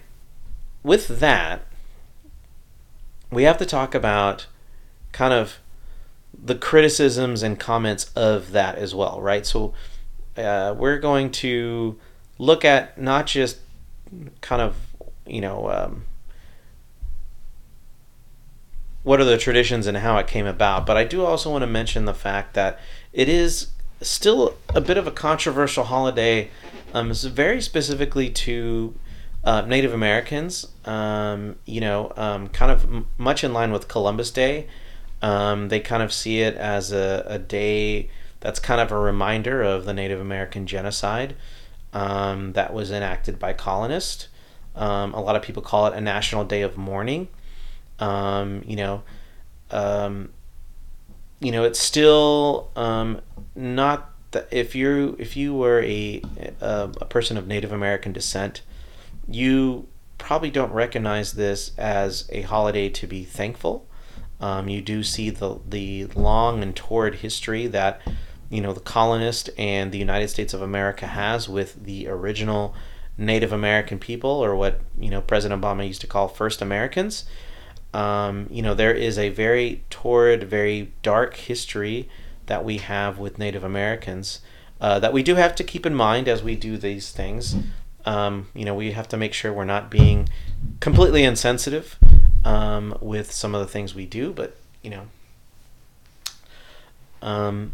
[0.82, 1.62] with that,
[3.30, 4.46] we have to talk about
[5.12, 5.58] kind of
[6.42, 9.44] the criticisms and comments of that as well, right?
[9.44, 9.74] So
[10.36, 11.98] uh, we're going to
[12.38, 13.58] look at not just
[14.40, 14.74] kind of
[15.26, 16.04] you know um,
[19.02, 21.66] what are the traditions and how it came about, but I do also want to
[21.66, 22.78] mention the fact that
[23.12, 23.68] it is
[24.00, 26.50] still a bit of a controversial holiday.
[26.92, 28.94] Um, very specifically to
[29.44, 30.66] uh, Native Americans.
[30.84, 34.66] Um, you know, um, kind of m- much in line with Columbus Day.
[35.22, 39.62] Um, they kind of see it as a, a day that's kind of a reminder
[39.62, 41.36] of the Native American genocide
[41.92, 44.28] um, that was enacted by colonists.
[44.74, 47.28] Um, a lot of people call it a national day of mourning.
[47.98, 49.02] Um, you know,
[49.70, 50.30] um,
[51.40, 53.20] you know, it's still um,
[53.54, 56.22] not that if you if you were a,
[56.60, 58.62] a a person of Native American descent,
[59.28, 59.86] you
[60.18, 63.86] probably don't recognize this as a holiday to be thankful.
[64.40, 68.00] Um, you do see the the long and torrid history that
[68.48, 72.74] you know the colonist and the United States of America has with the original
[73.18, 77.24] Native American people, or what you know President Obama used to call First Americans.
[77.92, 82.08] Um, you know there is a very torrid, very dark history
[82.46, 84.40] that we have with Native Americans
[84.80, 87.56] uh, that we do have to keep in mind as we do these things.
[88.06, 90.30] Um, you know we have to make sure we're not being
[90.80, 91.98] completely insensitive
[92.44, 95.06] um, with some of the things we do, but you know.
[97.22, 97.72] Um,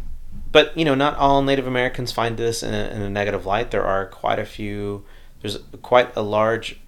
[0.51, 3.71] but you know, not all Native Americans find this in a, in a negative light.
[3.71, 5.05] There are quite a few.
[5.41, 6.79] There's quite a large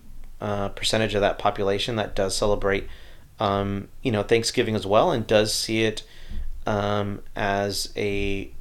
[0.41, 2.87] uh, percentage of that population that does celebrate,
[3.39, 6.03] um, you know, Thanksgiving as well, and does see it
[6.65, 8.51] um, as a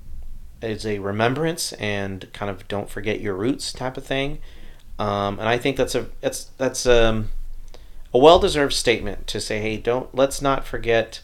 [0.61, 4.39] as a remembrance and kind of don't forget your roots type of thing.
[4.99, 7.31] Um, and I think that's a that's that's um,
[8.12, 11.21] a well deserved statement to say, hey, don't let's not forget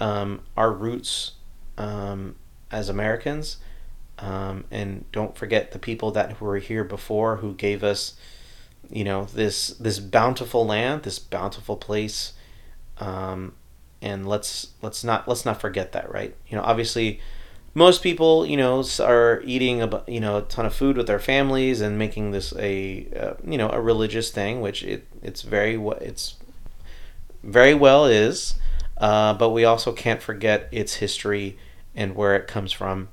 [0.00, 1.32] um, our roots
[1.76, 2.36] um,
[2.70, 3.58] as Americans.
[4.18, 8.14] Um, and don't forget the people that were here before who gave us,
[8.90, 12.32] you know, this this bountiful land, this bountiful place,
[12.98, 13.54] um,
[14.02, 16.34] and let's let's not let's not forget that, right?
[16.48, 17.20] You know, obviously,
[17.74, 21.18] most people, you know, are eating a you know a ton of food with their
[21.18, 25.74] families and making this a uh, you know a religious thing, which it it's very
[26.00, 26.34] it's
[27.42, 28.54] very well is,
[28.98, 31.58] uh, but we also can't forget its history
[31.94, 33.08] and where it comes from.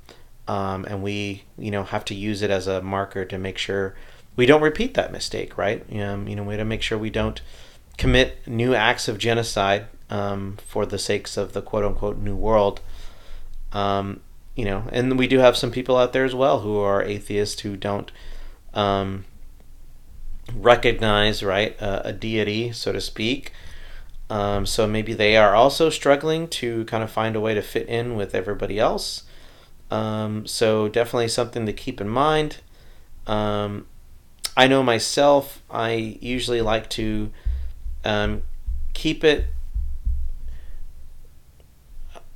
[0.48, 3.96] Um, and we, you know, have to use it as a marker to make sure
[4.36, 5.84] we don't repeat that mistake, right?
[6.00, 7.42] Um, you know, we have to make sure we don't
[7.98, 12.82] commit new acts of genocide um, for the sakes of the quote unquote new world.
[13.72, 14.22] Um,
[14.56, 17.62] you know, and we do have some people out there as well who are atheists
[17.62, 18.12] who don't
[18.74, 19.26] um,
[20.54, 23.52] recognize, right, a deity, so to speak,
[24.30, 27.88] um, so maybe they are also struggling to kind of find a way to fit
[27.88, 29.24] in with everybody else.
[29.92, 32.58] Um, so definitely something to keep in mind.
[33.28, 33.86] Um,
[34.58, 37.32] I know myself, I usually like to
[38.04, 38.44] um,
[38.94, 39.46] keep it.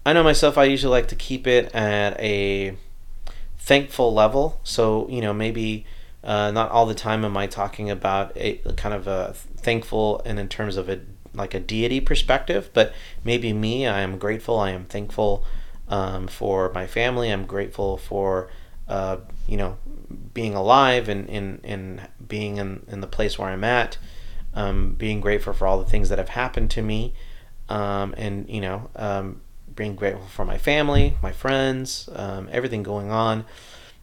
[0.06, 2.76] I know myself, I usually like to keep it at a
[3.58, 4.60] thankful level.
[4.64, 5.86] So, you know, maybe
[6.24, 10.40] uh, not all the time am I talking about a kind of a thankful and
[10.40, 11.02] in terms of a
[11.34, 12.92] like a deity perspective, but
[13.24, 15.46] maybe me, I am grateful, I am thankful
[15.88, 18.50] um, for my family, I'm grateful for
[18.90, 19.78] uh, you know,
[20.34, 23.98] being alive and in, in being in, in the place where I'm at,
[24.56, 27.14] um, being grateful for all the things that have happened to me,
[27.70, 29.42] um, and you know, um,
[29.80, 33.46] being grateful for my family, my friends, um, everything going on.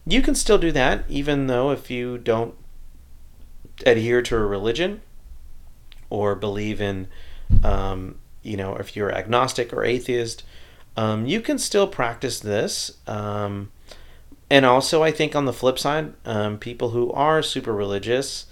[0.05, 2.55] You can still do that, even though if you don't
[3.85, 5.01] adhere to a religion
[6.09, 7.07] or believe in,
[7.63, 10.43] um, you know, if you're agnostic or atheist,
[10.97, 12.97] um, you can still practice this.
[13.05, 13.71] Um,
[14.49, 18.47] and also, I think on the flip side, um, people who are super religious,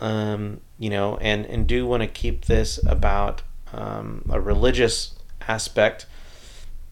[0.00, 3.42] um, you know, and, and do want to keep this about
[3.76, 5.14] a religious
[5.48, 6.06] aspect,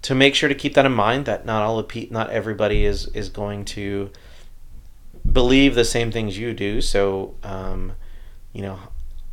[0.02, 3.06] to make sure to keep that in mind that not all pe- not everybody is
[3.08, 4.10] is going to
[5.30, 6.80] believe the same things you do.
[6.80, 7.92] So, um,
[8.52, 8.78] you know,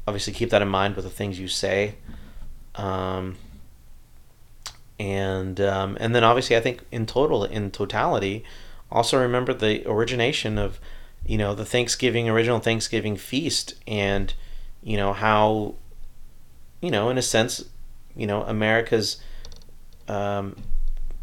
[0.08, 1.96] obviously keep that in mind with the things you say.
[2.76, 3.38] Um,
[5.00, 8.44] and um, and then obviously, I think in total, in totality,
[8.92, 10.80] also remember the origination of,
[11.26, 14.34] you know, the Thanksgiving original Thanksgiving feast, and
[14.84, 15.76] you know how,
[16.82, 17.66] you know, in a sense,
[18.16, 19.18] you know, America's,
[20.10, 20.56] um,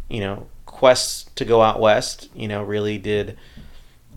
[0.09, 3.37] you know, quests to go out west, you know, really did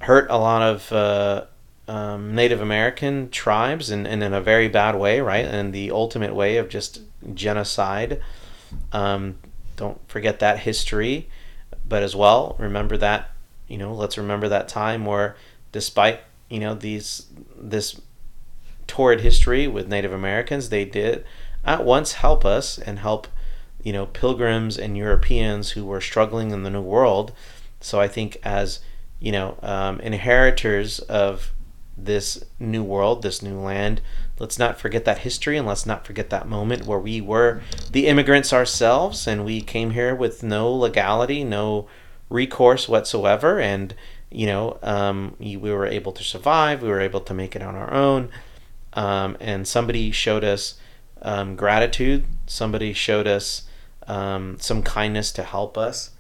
[0.01, 1.45] hurt a lot of uh,
[1.87, 5.45] um, Native American tribes and, and in a very bad way, right?
[5.45, 7.01] And the ultimate way of just
[7.33, 8.21] genocide.
[8.91, 9.39] Um,
[9.75, 11.29] don't forget that history,
[11.87, 13.31] but as well, remember that,
[13.67, 15.35] you know, let's remember that time where
[15.71, 17.25] despite, you know, these,
[17.57, 17.99] this
[18.85, 21.25] torrid history with Native Americans, they did
[21.65, 23.27] at once help us and help,
[23.83, 27.31] you know, pilgrims and Europeans who were struggling in the New World.
[27.81, 28.79] So I think as
[29.19, 31.51] you know, um, inheritors of
[31.97, 34.01] this new world, this new land.
[34.39, 37.61] Let's not forget that history and let's not forget that moment where we were
[37.91, 41.87] the immigrants ourselves and we came here with no legality, no
[42.29, 43.59] recourse whatsoever.
[43.59, 43.93] And,
[44.31, 47.75] you know, um, we were able to survive, we were able to make it on
[47.75, 48.29] our own.
[48.93, 50.79] Um, and somebody showed us
[51.21, 53.63] um, gratitude, somebody showed us
[54.09, 56.11] um, some kindness to help us.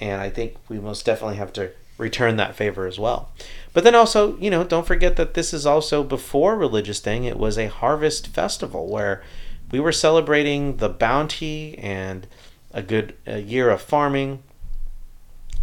[0.00, 3.32] And I think we most definitely have to return that favor as well.
[3.72, 7.24] But then also, you know, don't forget that this is also before religious thing.
[7.24, 9.22] It was a harvest festival where
[9.70, 12.26] we were celebrating the bounty and
[12.72, 14.42] a good a year of farming,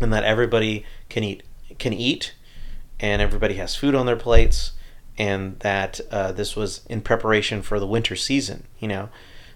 [0.02, 1.44] and that everybody can eat
[1.80, 2.34] can eat,
[3.00, 4.74] and everybody has food on their plates,
[5.18, 8.66] and that uh, this was in preparation for the winter season.
[8.80, 9.10] You know,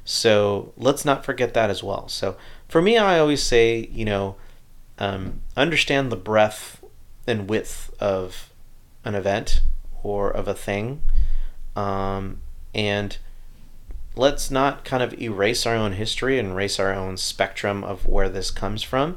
[0.10, 2.08] so let's not forget that as well.
[2.08, 2.36] So
[2.68, 4.38] for me, I always say, you know
[4.98, 6.84] um, understand the breadth
[7.28, 8.50] and width of
[9.06, 9.62] an event
[10.02, 11.04] or of a thing,
[11.76, 12.42] um,
[12.74, 13.18] and
[14.16, 18.30] let's not kind of erase our own history and erase our own spectrum of where
[18.30, 19.16] this comes from.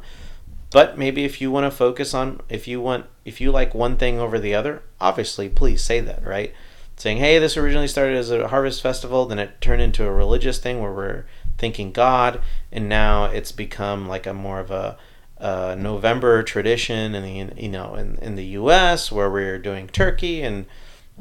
[0.70, 3.97] But maybe if you want to focus on, if you want, if you like one
[3.97, 6.53] thing over the other, obviously, please say that, right?
[6.97, 10.59] Saying, hey, this originally started as a harvest festival, then it turned into a religious
[10.59, 11.24] thing where we're
[11.59, 12.40] thanking God,
[12.70, 14.99] and now it's become like a more of a
[15.43, 19.11] uh, November tradition in the you know in, in the U.S.
[19.11, 20.66] where we're doing turkey and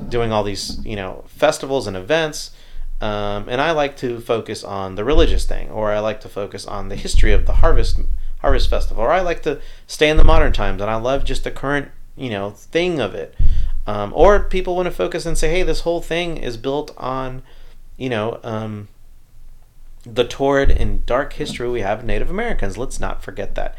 [0.10, 2.52] doing all these you know festivals and events.
[3.02, 6.68] Um, and I like to focus on the religious thing, or I like to focus
[6.68, 8.00] on the history of the harvest
[8.42, 11.44] harvest festival, or I like to stay in the modern times, and I love just
[11.44, 13.36] the current you know thing of it.
[13.88, 17.42] Um, or people want to focus and say, hey, this whole thing is built on
[17.98, 18.88] you know um,
[20.04, 22.78] the torrid and dark history we have of Native Americans.
[22.78, 23.76] Let's not forget that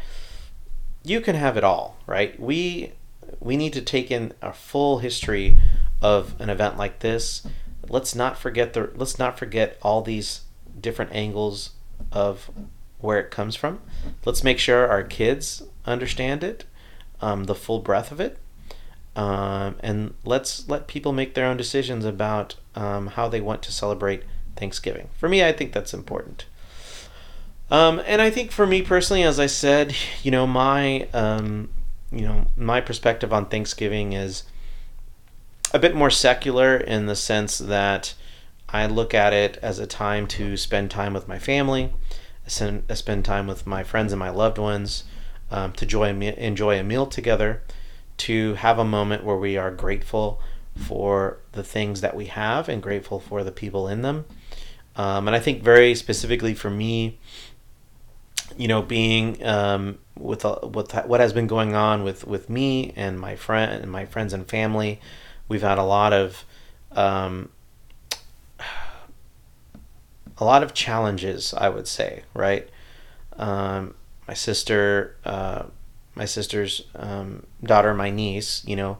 [1.03, 2.39] you can have it all, right?
[2.39, 2.93] We
[3.39, 5.57] we need to take in a full history
[6.01, 7.45] of an event like this.
[7.87, 10.41] Let's not forget the let's not forget all these
[10.79, 11.71] different angles
[12.11, 12.49] of
[12.99, 13.81] where it comes from.
[14.25, 16.63] Let's make sure our kids understand it,
[17.19, 18.37] um, the full breadth of it,
[19.15, 23.71] um, and let's let people make their own decisions about um, how they want to
[23.71, 24.23] celebrate
[24.55, 25.09] Thanksgiving.
[25.17, 26.45] For me, I think that's important.
[27.69, 31.69] Um, and I think for me personally, as I said, you know, my um,
[32.11, 34.43] you know my perspective on Thanksgiving is
[35.73, 38.13] a bit more secular in the sense that
[38.69, 41.93] I look at it as a time to spend time with my family,
[42.47, 45.03] spend, time with my friends and my loved ones,
[45.51, 47.61] um, to enjoy enjoy a meal together,
[48.17, 50.41] to have a moment where we are grateful
[50.75, 54.25] for the things that we have and grateful for the people in them.
[54.95, 57.19] Um, and I think very specifically for me,
[58.57, 63.19] you know, being um, with with what has been going on with with me and
[63.19, 64.99] my friend and my friends and family,
[65.47, 66.45] we've had a lot of
[66.91, 67.49] um,
[70.37, 71.53] a lot of challenges.
[71.55, 72.69] I would say, right?
[73.37, 73.95] Um,
[74.27, 75.63] my sister, uh,
[76.15, 78.97] my sister's um, daughter, my niece, you know,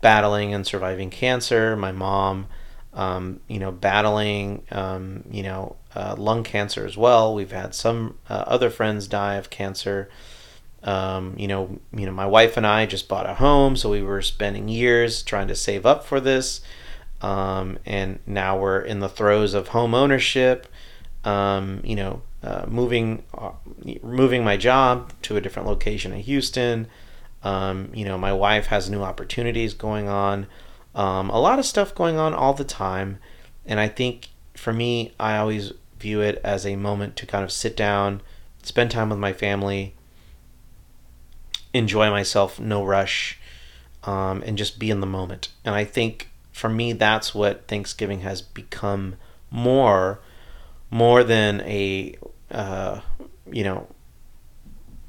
[0.00, 1.76] battling and surviving cancer.
[1.76, 2.46] My mom,
[2.94, 7.34] um, you know, battling, um, you know, uh, lung cancer as well.
[7.34, 10.08] We've had some uh, other friends die of cancer.
[10.84, 14.02] Um, you know, you know, my wife and I just bought a home, so we
[14.02, 16.60] were spending years trying to save up for this,
[17.20, 20.66] um, and now we're in the throes of home ownership.
[21.24, 23.52] Um, you know, uh, moving uh,
[24.02, 26.88] moving my job to a different location in Houston.
[27.42, 30.46] Um, you know, my wife has new opportunities going on.
[30.94, 33.18] Um, a lot of stuff going on all the time,
[33.64, 37.52] and I think for me, I always view it as a moment to kind of
[37.52, 38.20] sit down,
[38.62, 39.94] spend time with my family,
[41.72, 43.38] enjoy myself, no rush,
[44.04, 45.48] um, and just be in the moment.
[45.64, 49.16] And I think for me, that's what Thanksgiving has become
[49.50, 50.20] more,
[50.92, 52.14] more than a,
[52.50, 53.00] uh,
[53.50, 53.88] you know,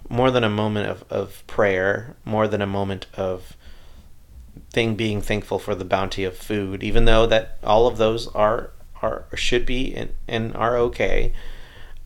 [0.07, 3.57] more than a moment of, of prayer, more than a moment of
[4.69, 8.71] thing being thankful for the bounty of food, even though that all of those are
[9.01, 11.33] are should be and, and are okay.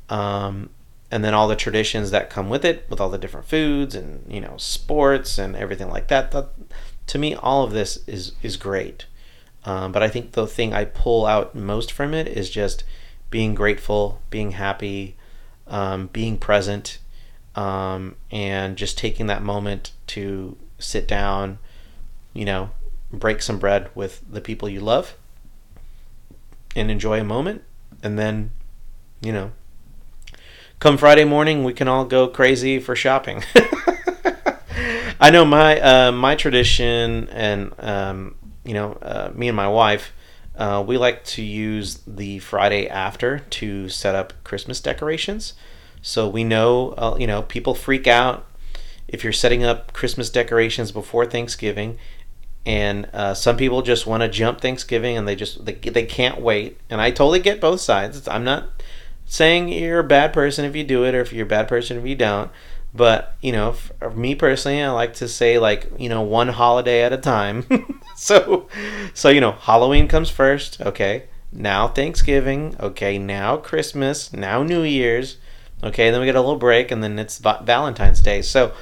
[0.09, 0.71] Um,
[1.11, 4.25] and then all the traditions that come with it, with all the different foods and
[4.28, 6.32] you know sports and everything like that.
[6.32, 6.49] that
[7.05, 9.05] to me, all of this is is great.
[9.65, 12.84] Um, but I think the thing I pull out most from it is just
[13.30, 15.15] being grateful, being happy,
[15.67, 16.99] um, being present,
[17.55, 21.59] um, and just taking that moment to sit down,
[22.34, 22.69] you know,
[23.11, 25.15] break some bread with the people you love,
[26.75, 27.63] and enjoy a moment,
[28.03, 28.51] and then,
[29.21, 29.51] you know,
[30.80, 33.43] come Friday morning, we can all go crazy for shopping.
[35.19, 40.11] I know my uh, my tradition, and um, you know, uh, me and my wife,
[40.57, 45.53] uh, we like to use the Friday after to set up Christmas decorations.
[46.01, 48.45] So we know, uh, you know, people freak out
[49.07, 51.97] if you're setting up Christmas decorations before Thanksgiving,
[52.65, 56.41] and uh, some people just want to jump Thanksgiving and they just they, they can't
[56.41, 56.77] wait.
[56.89, 58.27] And I totally get both sides.
[58.27, 58.69] I'm not
[59.25, 61.97] saying you're a bad person if you do it or if you're a bad person
[61.97, 62.51] if you don't.
[62.93, 67.03] But, you know, for me personally, I like to say like, you know, one holiday
[67.03, 67.65] at a time.
[68.20, 68.68] so
[69.13, 71.26] so you know, Halloween comes first, okay?
[71.51, 73.20] Now Thanksgiving, okay?
[73.20, 75.38] Now Christmas, now New Year's.
[75.84, 78.41] Okay, then we get a little break and then it's Valentine's Day.
[78.41, 78.74] So,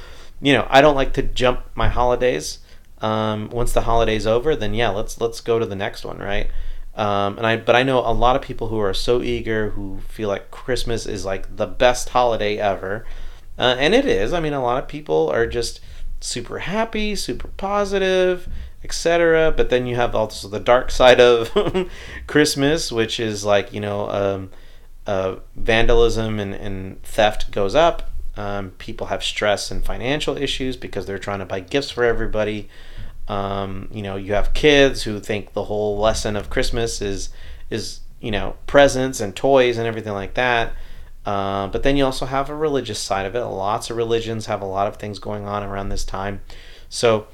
[0.42, 2.60] you know, I don't like to jump my holidays.
[3.02, 6.50] Um, once the holiday's over, then yeah, let's let's go to the next one, right?
[6.96, 10.00] Um, and I, but I know a lot of people who are so eager, who
[10.08, 13.06] feel like Christmas is like the best holiday ever,
[13.60, 14.32] uh, and it is.
[14.32, 15.82] I mean, a lot of people are just
[16.22, 18.48] super happy, super positive,
[18.86, 19.52] etc.
[19.52, 21.52] But then you have also the dark side of
[22.28, 24.52] Christmas, which is like you know, um,
[25.06, 28.12] uh, vandalism and, and theft goes up.
[28.38, 32.70] Um, people have stress and financial issues because they're trying to buy gifts for everybody.
[33.28, 37.30] Um, you know, you have kids who think the whole lesson of Christmas is
[37.70, 40.74] is you know presents and toys and everything like that.
[41.26, 43.44] Uh, but then you also have a religious side of it.
[43.44, 46.42] Lots of religions have a lot of things going on around this time.
[46.88, 47.28] So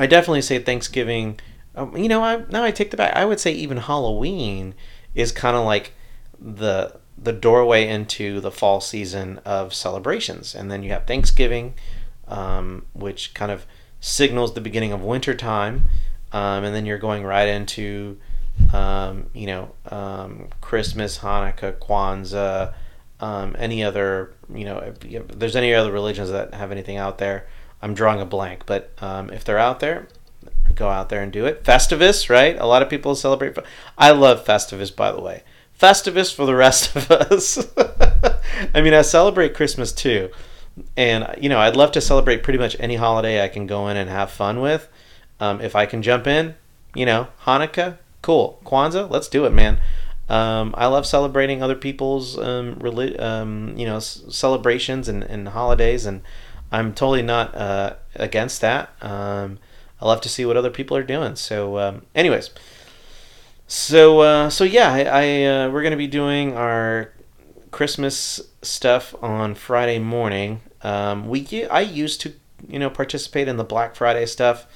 [0.00, 1.38] I definitely say Thanksgiving.
[1.76, 3.14] Um, you know, I, now I take the back.
[3.14, 4.74] I would say even Halloween
[5.14, 5.92] is kind of like
[6.40, 11.74] the the doorway into the fall season of celebrations, and then you have Thanksgiving,
[12.28, 13.66] um, which kind of
[14.00, 15.86] signals the beginning of winter time,
[16.32, 18.16] um, and then you're going right into
[18.72, 22.72] um, you know um, Christmas, Hanukkah, Kwanzaa,
[23.20, 27.46] um, any other you know if, there's any other religions that have anything out there.
[27.82, 30.08] I'm drawing a blank, but um, if they're out there,
[30.74, 31.64] go out there and do it.
[31.64, 32.58] Festivus, right?
[32.58, 33.56] A lot of people celebrate.
[33.96, 35.42] I love Festivus, by the way.
[35.78, 37.58] Festivus for the rest of us.
[38.74, 40.30] I mean, I celebrate Christmas too,
[40.96, 43.96] and you know, I'd love to celebrate pretty much any holiday I can go in
[43.96, 44.88] and have fun with.
[45.40, 46.54] Um, if I can jump in,
[46.94, 48.60] you know, Hanukkah, cool.
[48.66, 49.80] Kwanzaa, let's do it, man.
[50.28, 55.48] Um, I love celebrating other people's um, reli- um, you know s- celebrations and, and
[55.48, 56.20] holidays, and
[56.72, 58.90] I'm totally not uh, against that.
[59.00, 59.58] Um,
[60.00, 61.36] I love to see what other people are doing.
[61.36, 62.50] So, um, anyways,
[63.66, 67.12] so uh, so yeah, I, I uh, we're gonna be doing our
[67.70, 70.60] Christmas stuff on Friday morning.
[70.82, 72.32] Um, we I used to
[72.68, 74.66] you know participate in the Black Friday stuff,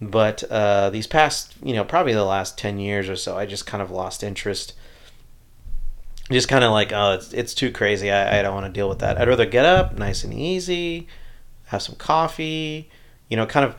[0.00, 3.66] but uh, these past you know probably the last ten years or so, I just
[3.66, 4.72] kind of lost interest.
[6.30, 8.10] Just kind of like oh it's it's too crazy.
[8.10, 9.20] I, I don't want to deal with that.
[9.20, 11.06] I'd rather get up nice and easy,
[11.74, 12.88] have some coffee,
[13.28, 13.76] you know, kind of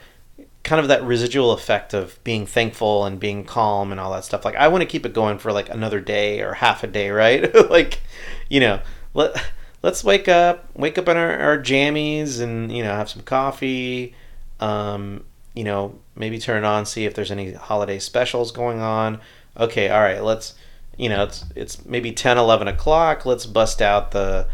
[0.66, 4.44] kind of that residual effect of being thankful and being calm and all that stuff.
[4.44, 7.10] Like I want to keep it going for like another day or half a day,
[7.12, 7.54] right?
[7.70, 8.02] like,
[8.50, 8.82] you know,
[9.14, 9.42] let
[9.82, 14.16] let's wake up, wake up in our, our jammies, and you know have some coffee.
[14.60, 15.24] Um,
[15.54, 19.22] you know, maybe turn it on, see if there's any holiday specials going on.
[19.58, 20.54] Okay, all right, let's.
[20.98, 23.26] You know, it's it's maybe 10, 11 o'clock.
[23.26, 24.48] Let's bust out the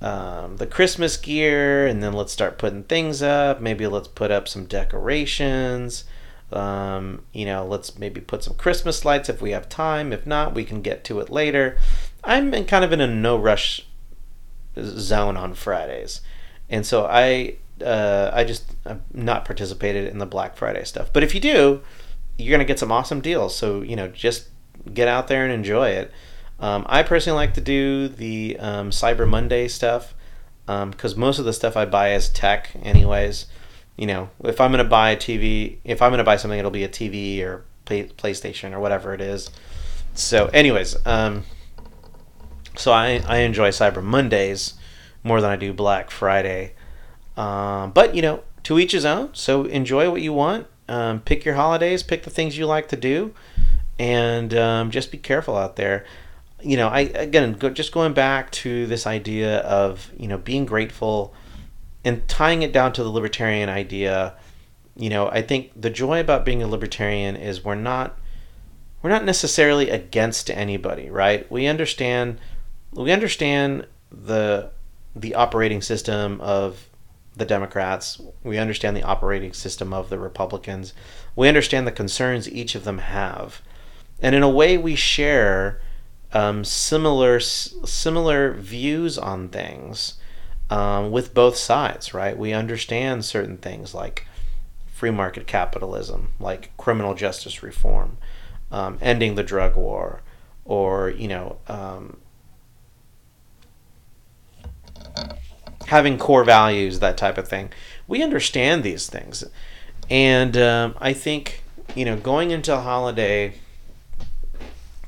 [0.00, 3.60] um, the Christmas gear, and then let's start putting things up.
[3.60, 6.04] Maybe let's put up some decorations.
[6.52, 10.12] Um, you know, let's maybe put some Christmas lights if we have time.
[10.12, 11.76] If not, we can get to it later.
[12.24, 13.86] I'm in kind of in a no rush
[14.80, 16.20] zone on Fridays,
[16.70, 21.12] and so I uh, I just I've not participated in the Black Friday stuff.
[21.12, 21.82] But if you do,
[22.38, 23.56] you're gonna get some awesome deals.
[23.56, 24.48] So you know, just
[24.94, 26.12] get out there and enjoy it.
[26.60, 30.14] Um, I personally like to do the um, Cyber Monday stuff
[30.66, 33.46] because um, most of the stuff I buy is tech, anyways.
[33.96, 36.58] You know, if I'm going to buy a TV, if I'm going to buy something,
[36.58, 39.50] it'll be a TV or play, PlayStation or whatever it is.
[40.14, 41.44] So, anyways, um,
[42.76, 44.74] so I, I enjoy Cyber Mondays
[45.24, 46.74] more than I do Black Friday.
[47.36, 49.30] Um, but, you know, to each his own.
[49.34, 50.66] So enjoy what you want.
[50.88, 53.34] Um, pick your holidays, pick the things you like to do,
[53.98, 56.04] and um, just be careful out there
[56.62, 60.66] you know, I again go, just going back to this idea of you know being
[60.66, 61.34] grateful
[62.04, 64.34] and tying it down to the libertarian idea.
[64.96, 68.18] You know, I think the joy about being a libertarian is we're not
[69.02, 71.50] we're not necessarily against anybody, right?
[71.50, 72.38] We understand
[72.92, 74.70] we understand the
[75.14, 76.88] the operating system of
[77.36, 78.20] the Democrats.
[78.42, 80.92] We understand the operating system of the Republicans.
[81.36, 83.62] We understand the concerns each of them have.
[84.20, 85.80] And in a way we share
[86.32, 90.14] um, similar similar views on things
[90.70, 92.36] um, with both sides, right?
[92.36, 94.26] We understand certain things like
[94.86, 98.18] free market capitalism, like criminal justice reform,
[98.70, 100.22] um, ending the drug war,
[100.64, 102.18] or you know um,
[105.86, 107.70] having core values, that type of thing.
[108.06, 109.44] We understand these things,
[110.10, 111.62] and um, I think
[111.94, 113.54] you know going into a holiday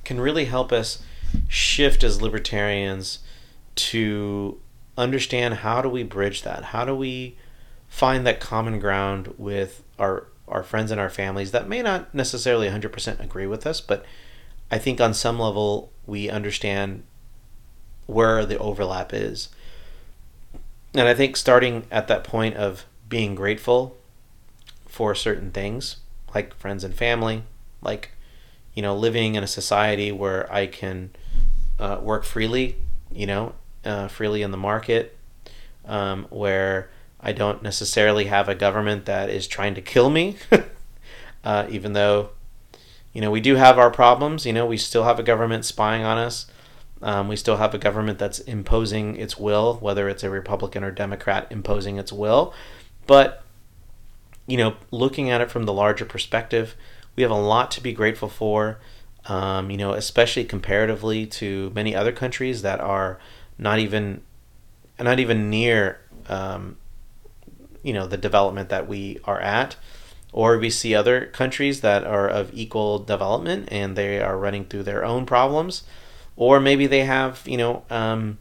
[0.04, 1.02] can really help us
[1.50, 3.18] shift as libertarians
[3.74, 4.60] to
[4.96, 6.66] understand how do we bridge that?
[6.66, 7.36] How do we
[7.88, 12.68] find that common ground with our our friends and our families that may not necessarily
[12.68, 14.04] 100% agree with us, but
[14.68, 17.04] I think on some level we understand
[18.06, 19.48] where the overlap is.
[20.92, 23.96] And I think starting at that point of being grateful
[24.88, 25.98] for certain things,
[26.34, 27.44] like friends and family,
[27.80, 28.10] like
[28.74, 31.10] you know, living in a society where I can
[31.80, 32.76] uh, work freely,
[33.10, 33.54] you know,
[33.84, 35.16] uh, freely in the market,
[35.86, 40.36] um, where I don't necessarily have a government that is trying to kill me,
[41.44, 42.30] uh, even though,
[43.12, 44.46] you know, we do have our problems.
[44.46, 46.46] You know, we still have a government spying on us.
[47.02, 50.90] Um, we still have a government that's imposing its will, whether it's a Republican or
[50.90, 52.52] Democrat imposing its will.
[53.06, 53.42] But,
[54.46, 56.76] you know, looking at it from the larger perspective,
[57.16, 58.78] we have a lot to be grateful for.
[59.26, 63.18] Um, you know, especially comparatively to many other countries that are
[63.58, 64.22] not even
[64.98, 66.76] not even near um,
[67.82, 69.76] you know the development that we are at
[70.32, 74.82] or we see other countries that are of equal development and they are running through
[74.82, 75.82] their own problems
[76.36, 78.38] or maybe they have you know um,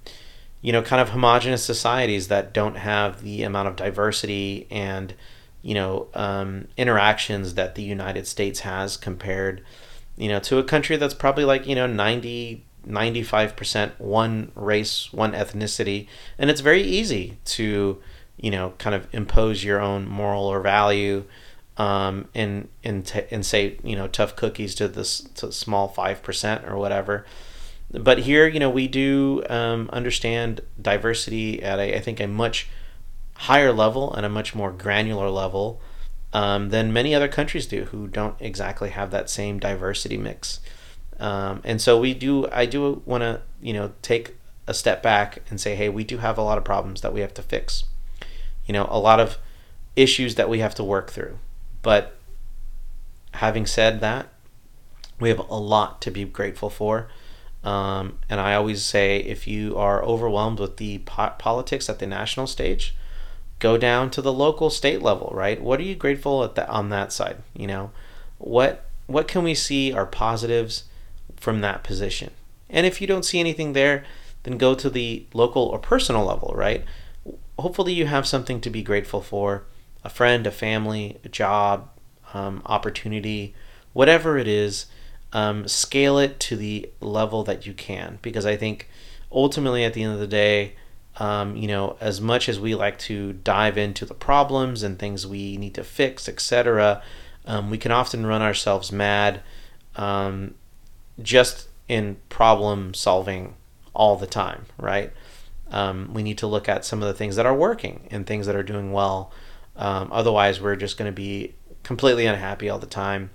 [0.62, 5.14] you know kind of homogenous societies that don't have the amount of diversity and
[5.62, 9.64] you know um, interactions that the United States has compared
[10.20, 15.34] you know to a country that's probably like you know 90 95% one race one
[15.34, 16.07] ethnicity.
[16.38, 18.01] And it's very easy to
[18.38, 21.26] you know kind of impose your own moral or value
[21.78, 26.70] um, and and t- and say you know tough cookies to this to small 5%
[26.70, 27.26] or whatever.
[27.91, 32.67] But here you know we do um, understand diversity at a, I think a much
[33.36, 35.82] higher level and a much more granular level
[36.34, 40.60] um, than many other countries do who don't exactly have that same diversity mix.
[41.20, 44.36] Um, and so we do, I do want to, you know, take
[44.68, 47.22] a step back and say, hey, we do have a lot of problems that we
[47.22, 47.84] have to fix.
[48.66, 49.38] You know, a lot of
[49.96, 51.40] issues that we have to work through.
[51.82, 52.16] But
[53.34, 54.30] having said that,
[55.20, 57.10] we have a lot to be grateful for.
[57.64, 62.08] Um, and I always say if you are overwhelmed with the po- politics at the
[62.08, 62.96] national stage,
[63.60, 65.62] go down to the local state level right?
[65.62, 67.91] What are you grateful at that on that side you know?
[68.38, 70.86] What what can we see are positives
[71.38, 72.32] from that position?
[72.70, 74.03] And if you don't see anything there
[74.43, 76.84] then go to the local or personal level right?
[77.57, 79.64] Hopefully you have something to be grateful for
[80.03, 81.89] a friend a family a job
[82.34, 83.53] um, opportunity
[83.93, 84.86] whatever it is
[85.34, 88.20] um, scale it to the level that you can.
[88.22, 88.89] Because i think
[89.32, 90.74] ultimately at the end of the day
[91.20, 95.28] um, you know, as much as we like to dive into the problems and things
[95.28, 97.03] we need to fix, etc.,
[97.45, 99.41] um, we can often run ourselves mad
[99.95, 100.55] um,
[101.22, 103.55] just in problem solving
[103.93, 105.11] all the time, right?
[105.72, 108.45] Um, we need to look at some of the things that are working and things
[108.45, 109.32] that are doing well.
[109.76, 111.53] Um, otherwise, we're just going to be
[111.84, 113.32] completely unhappy all the time.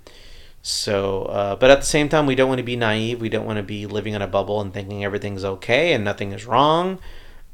[0.61, 3.21] So, uh, but at the same time, we don't want to be naive.
[3.21, 6.31] We don't want to be living in a bubble and thinking everything's okay and nothing
[6.31, 6.99] is wrong.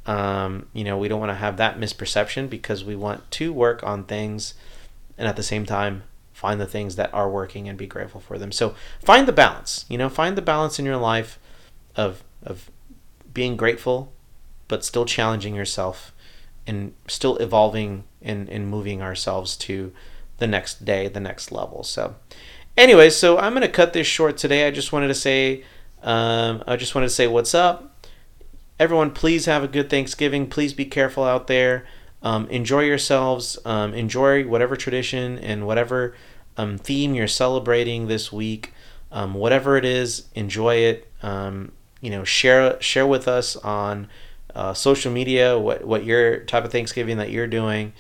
[0.06, 3.84] Um, you know, we don't want to have that misperception because we want to work
[3.84, 4.56] on things
[5.18, 8.40] and at the same time find the things that are working and be grateful for
[8.40, 8.52] them.
[8.52, 8.74] So
[9.04, 9.86] find the balance.
[9.90, 11.38] You know, find the balance in your life
[11.96, 12.72] of of
[13.32, 14.12] being grateful,
[14.68, 16.12] but still challenging yourself
[16.66, 19.94] and still evolving and, and moving ourselves to
[20.40, 21.84] the next day, the next level.
[21.84, 22.16] So,
[22.76, 24.66] anyway, so I'm gonna cut this short today.
[24.68, 25.64] I just wanted to say,
[26.02, 27.91] um, I just wanted to say what's up
[28.82, 30.48] everyone, please have a good Thanksgiving.
[30.48, 31.86] Please be careful out there.
[32.24, 33.60] Um, enjoy yourselves.
[33.64, 36.16] Um, enjoy whatever tradition and whatever
[36.58, 38.74] um, theme you're celebrating this week.
[39.12, 41.08] Um, whatever it is, enjoy it.
[41.22, 44.08] Um, you know, share share with us on
[44.56, 47.94] uh, social media what what your type of Thanksgiving that you're doing,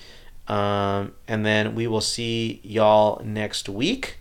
[0.48, 4.18] um, and then we will see y'all next week.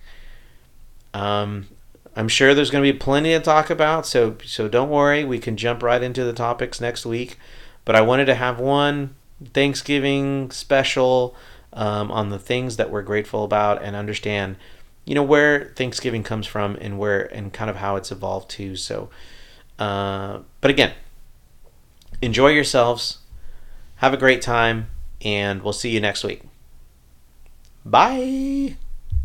[1.14, 1.68] Um,
[2.16, 5.24] I'm sure there's going to be plenty to talk about, so so don't worry.
[5.24, 7.38] We can jump right into the topics next week.
[7.84, 9.14] But I wanted to have one
[9.52, 11.34] Thanksgiving special
[11.72, 14.56] um, on the things that we're grateful about and understand,
[15.04, 18.76] you know, where Thanksgiving comes from and where and kind of how it's evolved too.
[18.76, 19.08] So,
[19.78, 20.92] uh, but again,
[22.20, 23.18] enjoy yourselves,
[23.96, 24.88] have a great time,
[25.22, 26.42] and we'll see you next week.
[27.84, 28.76] Bye.